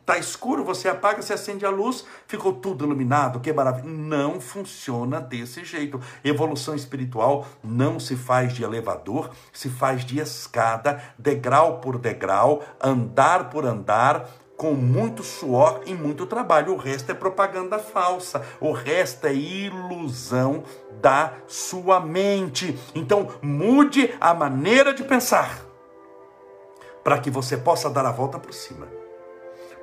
Tá 0.06 0.16
escuro, 0.16 0.64
você 0.64 0.88
apaga, 0.88 1.20
você 1.20 1.34
acende 1.34 1.66
a 1.66 1.70
luz, 1.70 2.02
ficou 2.26 2.54
tudo 2.54 2.86
iluminado, 2.86 3.40
que 3.40 3.52
maravilha. 3.52 3.92
Não 3.92 4.40
funciona 4.40 5.20
desse 5.20 5.66
jeito. 5.66 6.00
Evolução 6.24 6.74
espiritual 6.74 7.46
não 7.62 8.00
se 8.00 8.16
faz 8.16 8.54
de 8.54 8.64
elevador, 8.64 9.30
se 9.52 9.68
faz 9.68 10.06
de 10.06 10.18
escada, 10.18 11.02
degrau 11.18 11.80
por 11.80 11.98
degrau, 11.98 12.62
andar 12.82 13.50
por 13.50 13.66
andar, 13.66 14.30
com 14.58 14.72
muito 14.72 15.22
suor 15.22 15.82
e 15.86 15.94
muito 15.94 16.26
trabalho. 16.26 16.74
O 16.74 16.76
resto 16.76 17.12
é 17.12 17.14
propaganda 17.14 17.78
falsa, 17.78 18.44
o 18.60 18.72
resto 18.72 19.28
é 19.28 19.32
ilusão 19.32 20.64
da 21.00 21.32
sua 21.46 22.00
mente. 22.00 22.76
Então, 22.92 23.28
mude 23.40 24.12
a 24.20 24.34
maneira 24.34 24.92
de 24.92 25.04
pensar 25.04 25.64
para 27.04 27.18
que 27.18 27.30
você 27.30 27.56
possa 27.56 27.88
dar 27.88 28.04
a 28.04 28.10
volta 28.10 28.38
por 28.38 28.52
cima 28.52 28.98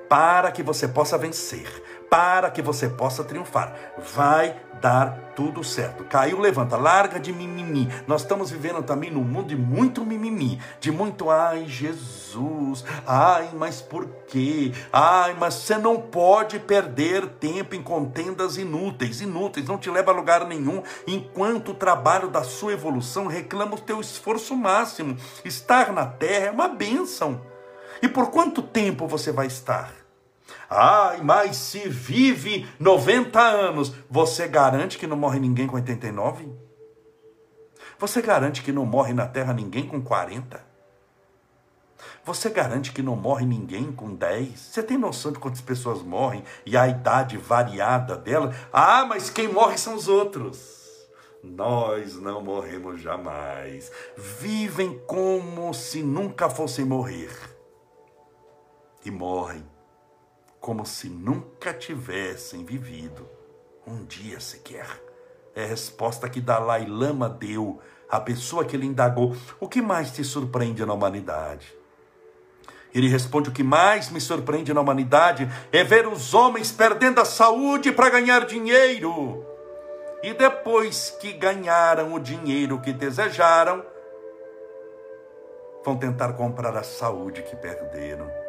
para 0.10 0.52
que 0.52 0.64
você 0.64 0.88
possa 0.88 1.18
vencer, 1.18 1.84
para 2.16 2.50
que 2.50 2.62
você 2.62 2.88
possa 2.88 3.26
triunfar. 3.26 3.76
Vai 4.16 4.56
dar 4.82 5.34
tudo 5.36 5.66
certo. 5.66 6.06
Caiu, 6.06 6.40
levanta, 6.40 6.78
larga 6.78 7.20
de 7.20 7.34
mimimi. 7.34 7.90
Nós 8.08 8.22
estamos 8.22 8.50
vivendo 8.50 8.82
também 8.84 9.12
num 9.12 9.22
mundo 9.22 9.50
de 9.50 9.58
muito 9.58 10.06
mimimi, 10.06 10.58
de 10.80 10.94
muito 10.94 11.30
ai 11.30 11.66
Jesus, 11.68 12.86
ai, 13.06 13.50
mas 13.54 13.82
por 13.82 14.08
quê? 14.28 14.72
Ai, 14.94 15.36
mas 15.38 15.56
você 15.56 15.78
não 15.78 16.00
pode 16.00 16.58
perder 16.58 17.28
tempo 17.32 17.76
em 17.76 17.84
contendas 17.84 18.56
inúteis, 18.56 19.20
inúteis, 19.20 19.68
não 19.68 19.78
te 19.78 19.90
leva 19.90 20.14
a 20.14 20.16
lugar 20.16 20.48
nenhum, 20.48 20.82
enquanto 21.06 21.72
o 21.72 21.76
trabalho 21.76 22.30
da 22.30 22.46
sua 22.46 22.72
evolução 22.72 23.28
reclama 23.28 23.76
o 23.76 23.82
teu 23.82 24.00
esforço 24.00 24.56
máximo. 24.56 25.18
Estar 25.44 25.92
na 25.92 26.06
terra 26.06 26.46
é 26.46 26.52
uma 26.52 26.70
bênção. 26.70 27.42
E 28.02 28.08
por 28.08 28.32
quanto 28.32 28.62
tempo 28.62 29.06
você 29.06 29.34
vai 29.34 29.48
estar? 29.48 30.05
Ai, 30.70 31.22
mas 31.22 31.56
se 31.56 31.88
vive 31.88 32.68
90 32.80 33.40
anos, 33.40 33.94
você 34.10 34.48
garante 34.48 34.98
que 34.98 35.08
não 35.08 35.18
morre 35.18 35.40
ninguém 35.40 35.68
com 35.68 35.76
89? 35.76 36.50
Você 37.98 38.22
garante 38.22 38.62
que 38.62 38.72
não 38.72 38.86
morre 38.86 39.14
na 39.14 39.28
terra 39.28 39.54
ninguém 39.54 39.88
com 39.88 40.02
40? 40.02 40.64
Você 42.24 42.50
garante 42.50 42.92
que 42.92 43.02
não 43.02 43.16
morre 43.16 43.46
ninguém 43.46 43.92
com 43.92 44.14
10? 44.14 44.60
Você 44.60 44.84
tem 44.84 44.98
noção 44.98 45.32
de 45.32 45.40
quantas 45.40 45.62
pessoas 45.62 46.02
morrem 46.02 46.44
e 46.66 46.76
a 46.76 46.88
idade 46.88 47.38
variada 47.38 48.18
dela? 48.18 48.54
Ah, 48.74 49.06
mas 49.06 49.30
quem 49.30 49.48
morre 49.48 49.78
são 49.78 49.96
os 49.96 50.08
outros. 50.08 50.84
Nós 51.44 52.16
não 52.16 52.42
morremos 52.42 53.00
jamais. 53.00 53.92
Vivem 54.18 55.00
como 55.06 55.72
se 55.74 56.02
nunca 56.02 56.50
fossem 56.50 56.84
morrer. 56.84 57.32
E 59.06 59.12
morrem 59.12 59.64
como 60.66 60.84
se 60.84 61.08
nunca 61.08 61.72
tivessem 61.76 62.66
vivido 62.66 63.30
um 63.86 64.04
dia 64.04 64.40
sequer. 64.40 64.88
É 65.54 65.64
a 65.64 65.68
resposta 65.68 66.28
que 66.28 66.42
Dalai 66.42 66.88
Lama 66.88 67.30
deu 67.30 67.80
à 68.10 68.20
pessoa 68.20 68.66
que 68.66 68.76
ele 68.76 68.88
indagou: 68.88 69.38
O 69.60 69.70
que 69.70 69.80
mais 69.80 70.10
te 70.10 70.24
surpreende 70.24 70.84
na 70.84 70.92
humanidade? 70.92 71.72
Ele 72.92 73.08
responde: 73.08 73.52
O 73.52 73.54
que 73.54 73.62
mais 73.62 74.10
me 74.10 74.20
surpreende 74.20 74.74
na 74.74 74.82
humanidade 74.82 75.48
é 75.72 75.84
ver 75.84 76.08
os 76.08 76.34
homens 76.34 76.72
perdendo 76.72 77.22
a 77.22 77.26
saúde 77.26 77.92
para 77.92 78.10
ganhar 78.10 78.44
dinheiro. 78.48 79.46
E 80.24 80.34
depois 80.34 81.16
que 81.22 81.34
ganharam 81.34 82.16
o 82.16 82.20
dinheiro 82.20 82.82
que 82.82 82.92
desejaram, 82.92 83.86
vão 85.84 85.96
tentar 85.96 86.34
comprar 86.34 86.76
a 86.76 86.82
saúde 86.82 87.44
que 87.44 87.56
perderam. 87.56 88.45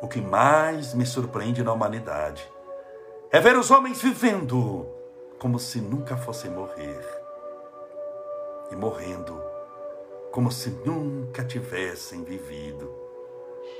O 0.00 0.08
que 0.08 0.20
mais 0.20 0.94
me 0.94 1.04
surpreende 1.04 1.62
na 1.62 1.72
humanidade 1.72 2.50
é 3.30 3.38
ver 3.38 3.56
os 3.56 3.70
homens 3.70 4.00
vivendo 4.00 4.86
como 5.38 5.58
se 5.58 5.80
nunca 5.80 6.16
fossem 6.16 6.50
morrer 6.50 7.00
e 8.70 8.76
morrendo 8.76 9.40
como 10.30 10.50
se 10.50 10.70
nunca 10.70 11.44
tivessem 11.44 12.22
vivido 12.22 12.92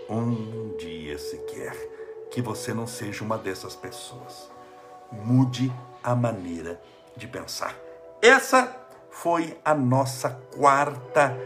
um 0.09 0.77
dia 0.77 1.19
sequer. 1.19 1.75
Que 2.31 2.41
você 2.41 2.73
não 2.73 2.87
seja 2.87 3.25
uma 3.25 3.37
dessas 3.37 3.75
pessoas. 3.75 4.51
Mude 5.11 5.73
a 6.03 6.15
maneira 6.15 6.81
de 7.17 7.27
pensar. 7.27 7.77
Essa 8.23 8.77
foi 9.11 9.59
a 9.65 9.75
nossa 9.75 10.41
quarta 10.57 11.37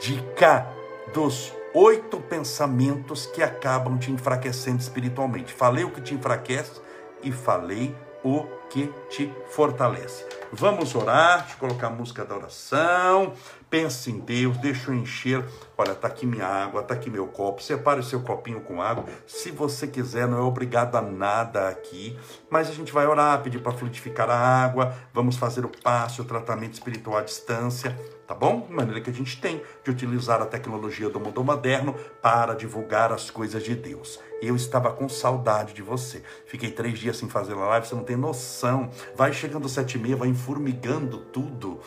dica 0.00 0.66
dos 1.12 1.52
oito 1.74 2.20
pensamentos 2.20 3.26
que 3.26 3.42
acabam 3.42 3.98
te 3.98 4.12
enfraquecendo 4.12 4.80
espiritualmente. 4.80 5.52
Falei 5.52 5.82
o 5.84 5.90
que 5.90 6.00
te 6.00 6.14
enfraquece 6.14 6.80
e 7.20 7.32
falei 7.32 7.94
o 8.22 8.44
que 8.70 8.92
te 9.10 9.30
fortalece. 9.50 10.24
Vamos 10.52 10.94
orar, 10.94 11.46
eu 11.50 11.56
colocar 11.58 11.88
a 11.88 11.90
música 11.90 12.24
da 12.24 12.36
oração. 12.36 13.34
Pense 13.74 14.08
em 14.08 14.20
Deus, 14.20 14.56
deixa 14.58 14.92
eu 14.92 14.94
encher. 14.94 15.44
Olha, 15.76 15.90
está 15.90 16.06
aqui 16.06 16.24
minha 16.24 16.46
água, 16.46 16.80
está 16.80 16.94
aqui 16.94 17.10
meu 17.10 17.26
copo. 17.26 17.60
Separe 17.60 17.98
o 17.98 18.04
seu 18.04 18.20
copinho 18.20 18.60
com 18.60 18.80
água. 18.80 19.04
Se 19.26 19.50
você 19.50 19.88
quiser, 19.88 20.28
não 20.28 20.38
é 20.38 20.42
obrigado 20.42 20.94
a 20.94 21.02
nada 21.02 21.68
aqui. 21.68 22.16
Mas 22.48 22.70
a 22.70 22.72
gente 22.72 22.92
vai 22.92 23.04
orar, 23.04 23.42
pedir 23.42 23.58
para 23.58 23.72
fluidificar 23.72 24.30
a 24.30 24.38
água. 24.38 24.94
Vamos 25.12 25.34
fazer 25.34 25.64
o 25.64 25.68
passo, 25.68 26.22
o 26.22 26.24
tratamento 26.24 26.74
espiritual 26.74 27.16
à 27.16 27.22
distância 27.22 27.98
tá 28.26 28.34
bom? 28.34 28.66
Maneira 28.70 29.00
que 29.00 29.10
a 29.10 29.12
gente 29.12 29.38
tem 29.38 29.62
de 29.82 29.90
utilizar 29.90 30.40
a 30.40 30.46
tecnologia 30.46 31.10
do 31.10 31.20
mundo 31.20 31.44
moderno 31.44 31.94
para 32.22 32.54
divulgar 32.54 33.12
as 33.12 33.30
coisas 33.30 33.62
de 33.62 33.74
Deus. 33.74 34.18
Eu 34.40 34.56
estava 34.56 34.90
com 34.92 35.08
saudade 35.08 35.74
de 35.74 35.82
você. 35.82 36.22
Fiquei 36.46 36.70
três 36.70 36.98
dias 36.98 37.18
sem 37.18 37.28
fazer 37.28 37.52
a 37.52 37.56
live, 37.56 37.86
você 37.86 37.94
não 37.94 38.04
tem 38.04 38.16
noção. 38.16 38.88
Vai 39.14 39.32
chegando 39.32 39.68
sete 39.68 39.98
e 39.98 40.00
meia, 40.00 40.16
vai 40.16 40.28
enfurmigando 40.28 41.18
tudo. 41.18 41.80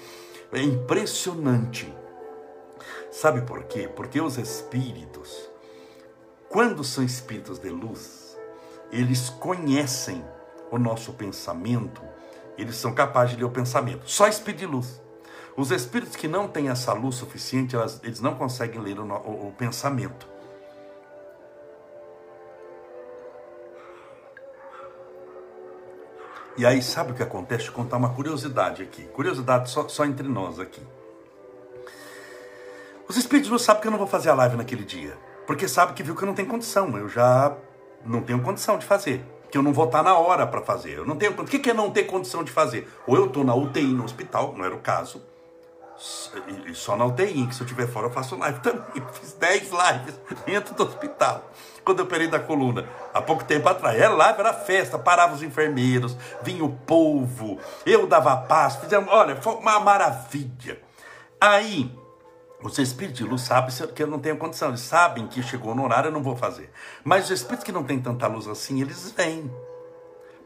É 0.52 0.62
impressionante. 0.62 1.94
Sabe 3.12 3.42
por 3.42 3.64
quê? 3.64 3.88
Porque 3.88 4.22
os 4.22 4.38
espíritos, 4.38 5.50
quando 6.50 6.84
são 6.84 7.04
espíritos 7.04 7.60
de 7.60 7.70
luz, 7.70 8.38
eles 8.92 9.30
conhecem 9.30 10.24
o 10.72 10.78
nosso 10.78 11.14
pensamento, 11.14 12.02
eles 12.58 12.76
são 12.76 12.94
capazes 12.94 13.36
de 13.36 13.42
ler 13.42 13.48
o 13.48 13.52
pensamento. 13.52 14.10
Só 14.10 14.28
espírito 14.28 14.60
de 14.60 14.66
luz. 14.66 15.02
Os 15.56 15.72
espíritos 15.72 16.16
que 16.16 16.28
não 16.28 16.48
têm 16.48 16.70
essa 16.70 16.94
luz 16.94 17.16
suficiente, 17.16 17.76
elas, 17.76 18.00
eles 18.04 18.20
não 18.20 18.36
conseguem 18.36 18.80
ler 18.80 19.00
o, 19.00 19.06
o, 19.06 19.48
o 19.48 19.54
pensamento. 19.58 20.28
E 26.58 26.66
aí, 26.66 26.82
sabe 26.82 27.12
o 27.12 27.16
que 27.16 27.22
acontece? 27.22 27.68
Eu 27.68 27.74
contar 27.74 27.98
uma 27.98 28.10
curiosidade 28.10 28.82
aqui. 28.82 29.04
Curiosidade 29.14 29.70
só, 29.70 29.88
só 29.88 30.04
entre 30.06 30.28
nós 30.28 30.60
aqui. 30.60 30.82
Os 33.08 33.16
espíritos 33.16 33.52
não 33.52 33.60
sabem 33.60 33.84
que 33.84 33.88
eu 33.88 33.92
não 33.92 34.00
vou 34.00 34.08
fazer 34.08 34.30
a 34.30 34.34
live 34.34 34.58
naquele 34.58 34.84
dia. 34.84 35.16
Porque 35.46 35.68
sabe 35.68 35.94
que 35.94 36.02
viu 36.02 36.16
que 36.16 36.24
eu 36.24 36.26
não 36.26 36.34
tenho 36.34 36.48
condição. 36.48 36.98
Eu 36.98 37.08
já 37.08 37.56
não 38.04 38.24
tenho 38.24 38.42
condição 38.42 38.78
de 38.80 38.86
fazer. 38.86 39.24
Que 39.52 39.58
eu 39.58 39.62
não 39.62 39.72
vou 39.72 39.86
estar 39.86 40.02
na 40.02 40.18
hora 40.18 40.48
para 40.48 40.62
fazer. 40.62 40.98
Eu 40.98 41.06
não 41.06 41.16
tenho. 41.16 41.32
O 41.40 41.46
que 41.46 41.70
é 41.70 41.74
não 41.76 41.92
ter 41.92 42.06
condição 42.06 42.44
de 42.44 42.52
fazer? 42.52 42.90
Ou 43.06 43.16
eu 43.16 43.28
estou 43.28 43.44
na 43.44 43.54
UTI 43.54 43.94
no 43.94 44.04
hospital, 44.04 44.56
não 44.58 44.66
era 44.66 44.74
o 44.74 44.80
caso 44.80 45.22
e 46.66 46.76
só 46.76 46.96
na 46.96 47.06
UTI, 47.06 47.48
que 47.48 47.56
se 47.56 47.62
eu 47.62 47.66
estiver 47.66 47.88
fora 47.88 48.08
eu 48.08 48.12
faço 48.12 48.38
live 48.38 48.60
também. 48.60 48.82
Fiz 49.14 49.34
10 49.34 49.72
lives 49.72 50.20
dentro 50.46 50.76
do 50.76 50.84
hospital. 50.84 51.50
Quando 51.84 52.00
eu 52.00 52.06
operei 52.06 52.28
da 52.28 52.40
coluna, 52.40 52.88
há 53.14 53.22
pouco 53.22 53.44
tempo 53.44 53.68
atrás. 53.68 54.00
Era 54.00 54.14
live, 54.14 54.40
era 54.40 54.54
festa, 54.54 55.00
parava 55.00 55.34
os 55.34 55.42
enfermeiros, 55.42 56.16
vinha 56.42 56.64
o 56.64 56.70
povo, 56.70 57.58
eu 57.86 58.06
dava 58.06 58.36
paz, 58.38 58.76
fizemos, 58.76 59.10
olha, 59.12 59.38
foi 59.38 59.56
uma 59.56 59.80
maravilha. 59.80 60.80
Aí, 61.40 61.90
os 62.62 62.78
espíritos 62.78 63.20
de 63.20 63.24
luz 63.24 63.42
sabem 63.42 63.74
que 63.96 64.04
eu 64.04 64.08
não 64.08 64.20
tenho 64.20 64.38
condição, 64.38 64.70
eles 64.70 64.82
sabem 64.82 65.28
que 65.28 65.42
chegou 65.42 65.74
no 65.74 65.84
horário, 65.84 66.10
eu 66.10 66.12
não 66.12 66.22
vou 66.22 66.36
fazer. 66.36 66.70
Mas 67.04 67.26
os 67.26 67.32
espíritos 67.32 67.64
que 67.64 67.72
não 67.72 67.84
têm 67.84 68.00
tanta 68.00 68.28
luz 68.28 68.48
assim, 68.48 68.82
eles 68.82 69.12
vêm. 69.12 69.50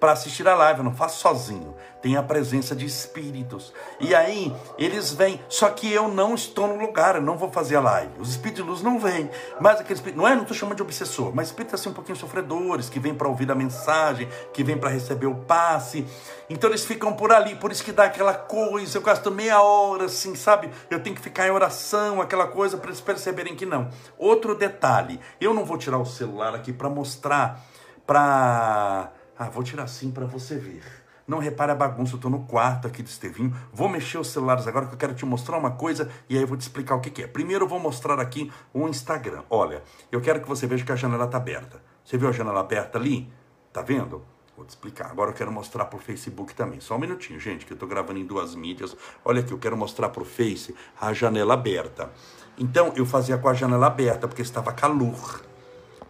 Para 0.02 0.14
assistir 0.14 0.48
a 0.48 0.56
live, 0.56 0.80
eu 0.80 0.84
não 0.84 0.96
faço 0.96 1.20
sozinho. 1.20 1.76
Tem 2.02 2.18
a 2.18 2.24
presença 2.24 2.76
de 2.76 2.88
espíritos. 2.88 3.72
E 4.00 4.16
aí 4.16 4.52
eles 4.76 5.14
vêm, 5.14 5.40
só 5.48 5.70
que 5.70 5.94
eu 5.94 6.08
não 6.08 6.34
estou 6.34 6.68
no 6.68 6.76
lugar, 6.76 7.18
eu 7.18 7.22
não 7.22 7.38
vou 7.38 7.52
fazer 7.52 7.76
a 7.76 7.82
live. 7.82 8.12
Os 8.20 8.32
espíritos 8.32 8.64
de 8.64 8.68
luz 8.68 8.82
não 8.82 8.98
vêm. 8.98 9.30
Mas 9.60 9.80
aquele 9.80 9.94
espírito, 9.94 10.18
não 10.18 10.28
é, 10.28 10.34
não 10.34 10.42
estou 10.42 10.58
chamando 10.58 10.78
de 10.78 10.82
obsessor, 10.82 11.32
mas 11.36 11.50
espíritos 11.50 11.80
assim 11.80 11.90
um 11.90 11.94
pouquinho 11.94 12.18
sofredores, 12.18 12.90
que 12.90 13.00
vêm 13.00 13.14
para 13.14 13.28
ouvir 13.28 13.52
a 13.52 13.54
mensagem, 13.54 14.28
que 14.52 14.64
vêm 14.64 14.76
para 14.76 14.90
receber 14.90 15.28
o 15.28 15.36
passe. 15.36 16.04
Então 16.50 16.72
eles 16.72 16.84
ficam 16.84 17.14
por 17.14 17.32
ali, 17.32 17.56
por 17.56 17.72
isso 17.72 17.84
que 17.84 17.92
dá 17.92 18.06
aquela 18.06 18.34
coisa, 18.34 18.98
eu 18.98 19.04
gasto 19.04 19.30
meia 19.30 19.62
hora 19.62 20.06
assim, 20.06 20.34
sabe? 20.34 20.72
Eu 20.90 21.04
tenho 21.04 21.16
que 21.16 21.22
ficar 21.22 21.48
em 21.48 21.52
oração, 21.52 22.20
aquela 22.20 22.48
coisa 22.48 22.76
para 22.76 22.90
eles 22.90 23.02
perceberem 23.02 23.56
que 23.56 23.68
não. 23.68 23.88
Outro 24.18 24.56
detalhe, 24.56 25.20
eu 25.40 25.54
não 25.54 25.64
vou 25.64 25.78
tirar 25.78 26.00
o 26.00 26.06
celular 26.08 26.56
aqui 26.56 26.74
para 26.74 26.90
mostrar 26.90 27.62
para 28.08 29.12
ah, 29.42 29.50
vou 29.50 29.64
tirar 29.64 29.84
assim 29.84 30.12
para 30.12 30.26
você 30.26 30.56
ver. 30.56 30.84
Não 31.28 31.40
repare 31.40 31.72
a 31.72 31.76
bagunça, 31.76 32.14
eu 32.14 32.18
estou 32.18 32.30
no 32.30 32.42
quarto 32.46 32.88
aqui 32.88 33.02
do 33.02 33.08
Estevinho. 33.08 33.56
Vou 33.74 33.90
mexer 33.90 34.20
os 34.20 34.28
celulares 34.28 34.68
agora 34.68 34.86
que 34.86 34.94
eu 34.94 34.98
quero 35.00 35.16
te 35.16 35.26
mostrar 35.26 35.58
uma 35.58 35.72
coisa 35.72 36.12
e 36.30 36.36
aí 36.36 36.44
eu 36.44 36.48
vou 36.48 36.56
te 36.56 36.62
explicar 36.62 36.94
o 36.94 37.00
que, 37.00 37.10
que 37.10 37.24
é. 37.24 37.28
Primeiro 37.28 37.66
eu 37.66 37.68
vou 37.68 37.80
mostrar 37.80 38.20
aqui 38.20 38.52
o 38.72 38.88
Instagram. 38.88 39.42
Olha, 39.50 39.82
eu 40.12 40.22
quero 40.22 40.42
que 40.42 40.48
você 40.48 40.68
veja 40.68 40.86
que 40.86 40.92
a 40.92 40.96
janela 40.96 41.26
está 41.26 41.38
aberta. 41.38 41.82
Você 42.06 42.20
viu 42.20 42.30
a 42.30 42.32
janela 42.32 42.60
aberta 42.60 43.00
ali? 43.00 43.34
Tá 43.74 43.82
vendo? 43.82 44.22
Vou 44.56 44.64
te 44.64 44.70
explicar. 44.70 45.10
Agora 45.10 45.32
eu 45.32 45.34
quero 45.34 45.52
mostrar 45.52 45.86
para 45.86 45.98
o 45.98 46.00
Facebook 46.00 46.54
também. 46.54 46.80
Só 46.80 46.96
um 46.96 47.00
minutinho, 47.00 47.40
gente, 47.40 47.66
que 47.66 47.74
eu 47.74 47.76
estou 47.76 47.90
gravando 47.90 48.20
em 48.20 48.26
duas 48.26 48.54
mídias. 48.54 48.96
Olha 49.26 49.42
aqui, 49.42 49.52
eu 49.52 49.58
quero 49.58 49.76
mostrar 49.76 50.10
para 50.10 50.22
o 50.22 50.26
Face 50.26 50.76
a 51.00 51.12
janela 51.14 51.56
aberta. 51.56 52.12
Então 52.60 52.94
eu 52.96 53.08
fazia 53.08 53.40
com 53.40 53.50
a 53.50 53.56
janela 53.56 53.88
aberta 53.88 54.28
porque 54.28 54.44
estava 54.44 54.72
calor. 54.72 55.50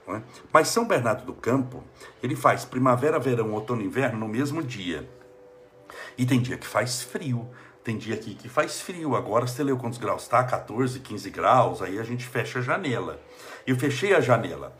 É? 0.07 0.21
Mas 0.51 0.67
São 0.67 0.87
Bernardo 0.87 1.25
do 1.25 1.33
Campo, 1.33 1.83
ele 2.21 2.35
faz 2.35 2.65
primavera, 2.65 3.19
verão, 3.19 3.51
outono 3.51 3.81
e 3.81 3.85
inverno 3.85 4.19
no 4.19 4.27
mesmo 4.27 4.63
dia. 4.63 5.07
E 6.17 6.25
tem 6.25 6.41
dia 6.41 6.57
que 6.57 6.67
faz 6.67 7.01
frio, 7.01 7.49
tem 7.83 7.97
dia 7.97 8.15
aqui 8.15 8.35
que 8.35 8.49
faz 8.49 8.81
frio. 8.81 9.15
Agora 9.15 9.47
você 9.47 9.63
leu 9.63 9.77
quantos 9.77 9.97
graus 9.97 10.23
está? 10.23 10.43
14, 10.43 10.99
15 10.99 11.29
graus, 11.29 11.81
aí 11.81 11.99
a 11.99 12.03
gente 12.03 12.25
fecha 12.25 12.59
a 12.59 12.61
janela. 12.61 13.19
Eu 13.65 13.75
fechei 13.75 14.15
a 14.15 14.19
janela. 14.19 14.75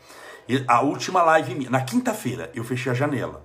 E 0.48 0.64
a 0.66 0.82
última 0.82 1.22
live, 1.22 1.68
na 1.68 1.82
quinta-feira, 1.82 2.50
eu 2.54 2.64
fechei 2.64 2.90
a 2.92 2.94
janela. 2.94 3.44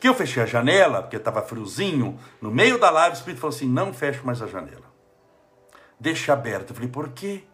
Que 0.00 0.08
eu 0.08 0.14
fechei 0.14 0.42
a 0.42 0.46
janela, 0.46 1.02
porque 1.02 1.16
estava 1.16 1.42
friozinho, 1.42 2.18
no 2.40 2.50
meio 2.50 2.78
da 2.78 2.90
live 2.90 3.16
o 3.16 3.18
Espírito 3.18 3.40
falou 3.40 3.54
assim, 3.54 3.68
não 3.68 3.92
feche 3.92 4.20
mais 4.24 4.42
a 4.42 4.46
janela. 4.46 4.92
Deixa 5.98 6.32
aberta. 6.32 6.72
Eu 6.72 6.74
falei, 6.74 6.90
por 6.90 7.10
quê? 7.10 7.44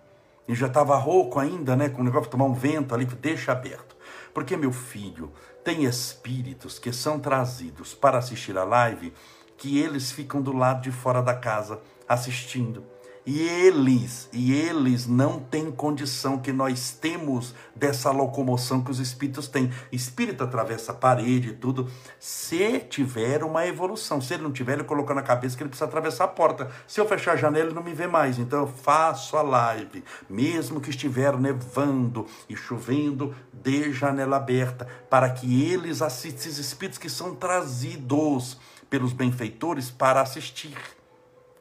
E 0.50 0.54
já 0.56 0.66
estava 0.66 0.96
rouco 0.96 1.38
ainda, 1.38 1.76
né, 1.76 1.88
com 1.88 2.02
o 2.02 2.04
negócio 2.04 2.24
de 2.24 2.32
tomar 2.32 2.46
um 2.46 2.52
vento 2.52 2.92
ali, 2.92 3.04
deixa 3.04 3.52
aberto. 3.52 3.96
Porque, 4.34 4.56
meu 4.56 4.72
filho, 4.72 5.30
tem 5.62 5.84
espíritos 5.84 6.76
que 6.76 6.92
são 6.92 7.20
trazidos 7.20 7.94
para 7.94 8.18
assistir 8.18 8.58
a 8.58 8.64
live 8.64 9.14
que 9.56 9.78
eles 9.78 10.10
ficam 10.10 10.42
do 10.42 10.52
lado 10.52 10.82
de 10.82 10.90
fora 10.90 11.22
da 11.22 11.34
casa 11.34 11.80
assistindo. 12.08 12.84
E 13.26 13.40
eles, 13.42 14.28
e 14.32 14.52
eles 14.52 15.06
não 15.06 15.38
têm 15.38 15.70
condição 15.70 16.38
que 16.38 16.52
nós 16.52 16.90
temos 16.90 17.54
dessa 17.76 18.10
locomoção 18.10 18.82
que 18.82 18.90
os 18.90 18.98
espíritos 18.98 19.46
têm. 19.46 19.70
Espírito 19.92 20.42
atravessa 20.42 20.92
a 20.92 20.94
parede 20.94 21.50
e 21.50 21.54
tudo. 21.54 21.90
Se 22.18 22.80
tiver 22.80 23.44
uma 23.44 23.66
evolução, 23.66 24.20
se 24.20 24.34
ele 24.34 24.42
não 24.42 24.52
tiver, 24.52 24.74
ele 24.74 24.84
colocou 24.84 25.14
na 25.14 25.22
cabeça 25.22 25.56
que 25.56 25.62
ele 25.62 25.68
precisa 25.68 25.84
atravessar 25.84 26.24
a 26.24 26.28
porta. 26.28 26.70
Se 26.86 27.00
eu 27.00 27.06
fechar 27.06 27.32
a 27.32 27.36
janela, 27.36 27.66
ele 27.66 27.74
não 27.74 27.82
me 27.82 27.92
vê 27.92 28.06
mais. 28.06 28.38
Então 28.38 28.60
eu 28.60 28.66
faço 28.66 29.36
a 29.36 29.42
live, 29.42 30.02
mesmo 30.28 30.80
que 30.80 30.90
estiver 30.90 31.36
nevando 31.36 32.26
e 32.48 32.56
chovendo, 32.56 33.34
de 33.52 33.92
janela 33.92 34.36
aberta, 34.36 34.88
para 35.10 35.28
que 35.30 35.70
eles 35.70 36.00
assistam 36.00 36.40
esses 36.40 36.58
espíritos 36.58 36.98
que 36.98 37.10
são 37.10 37.34
trazidos 37.34 38.58
pelos 38.88 39.12
benfeitores 39.12 39.90
para 39.90 40.20
assistir 40.20 40.76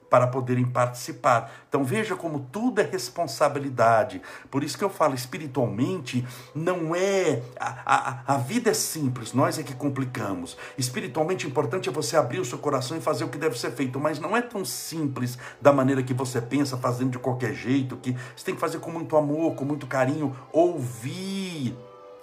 para 0.09 0.27
poderem 0.27 0.65
participar. 0.65 1.51
Então 1.67 1.83
veja 1.83 2.15
como 2.15 2.47
tudo 2.51 2.81
é 2.81 2.83
responsabilidade. 2.83 4.21
Por 4.49 4.63
isso 4.63 4.77
que 4.77 4.83
eu 4.83 4.89
falo, 4.89 5.13
espiritualmente, 5.13 6.25
não 6.53 6.95
é. 6.95 7.41
A, 7.59 7.83
a, 7.85 8.35
a 8.35 8.37
vida 8.37 8.71
é 8.71 8.73
simples, 8.73 9.33
nós 9.33 9.59
é 9.59 9.63
que 9.63 9.73
complicamos. 9.73 10.57
Espiritualmente 10.77 11.47
importante 11.47 11.89
é 11.89 11.91
você 11.91 12.17
abrir 12.17 12.39
o 12.39 12.45
seu 12.45 12.57
coração 12.57 12.97
e 12.97 13.01
fazer 13.01 13.23
o 13.23 13.29
que 13.29 13.37
deve 13.37 13.57
ser 13.57 13.71
feito, 13.71 13.99
mas 13.99 14.19
não 14.19 14.35
é 14.35 14.41
tão 14.41 14.65
simples 14.65 15.37
da 15.61 15.71
maneira 15.71 16.01
que 16.01 16.13
você 16.13 16.41
pensa, 16.41 16.77
fazendo 16.77 17.11
de 17.11 17.19
qualquer 17.19 17.53
jeito, 17.53 17.97
que 17.97 18.15
você 18.35 18.45
tem 18.45 18.55
que 18.55 18.61
fazer 18.61 18.79
com 18.79 18.91
muito 18.91 19.15
amor, 19.15 19.55
com 19.55 19.65
muito 19.65 19.85
carinho, 19.87 20.35
ouvir 20.51 21.77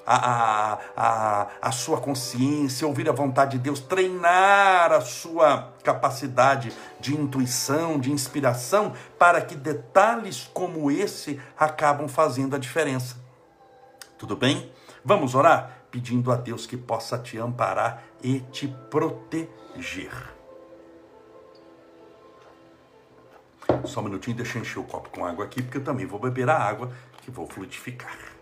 a, 0.07 0.79
a, 0.97 1.47
a, 1.61 1.73
sua 1.73 2.01
consciência, 2.01 2.87
ouvir 2.87 3.09
a 3.09 3.13
vontade 3.13 3.53
de 3.53 3.59
Deus, 3.59 3.81
treinar 3.81 4.93
a 4.93 5.01
sua 5.01 5.73
capacidade 5.83 6.73
de 7.01 7.15
intuição, 7.15 7.99
de 7.99 8.13
inspiração, 8.13 8.93
para 9.19 9.41
que 9.41 9.57
detalhes 9.57 10.49
como 10.55 10.91
esse 10.91 11.41
acabam 11.59 12.09
fazendo 12.09 12.55
a 12.55 12.59
diferença. 12.59 13.17
Tudo 14.17 14.37
bem? 14.37 14.71
Vamos 15.05 15.35
orar? 15.35 15.83
Pedindo 15.91 16.31
a 16.31 16.37
Deus 16.37 16.67
que 16.67 16.77
possa 16.77 17.19
te 17.19 17.39
amparar 17.39 18.03
e 18.23 18.41
te 18.41 18.69
proteger. 18.91 20.13
Só 23.85 24.01
um 24.01 24.05
minutinho, 24.05 24.37
deixa 24.37 24.59
eu 24.59 24.63
encher 24.63 24.79
o 24.79 24.85
copo 24.85 25.11
com 25.11 25.25
água 25.25 25.45
aqui, 25.45 25.63
porque 25.63 25.79
eu 25.79 25.85
também 25.85 26.07
vou 26.07 26.19
beber 26.19 26.49
a 26.49 26.57
água 26.57 26.91
que 27.23 27.31
vou 27.31 27.47
fluidificar. 27.47 28.36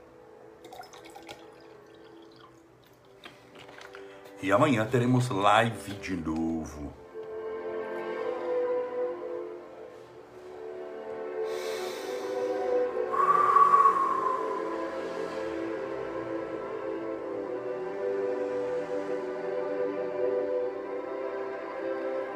E 4.44 4.52
amanhã 4.52 4.84
teremos 4.84 5.30
live 5.30 5.94
de 5.94 6.14
novo. 6.14 6.92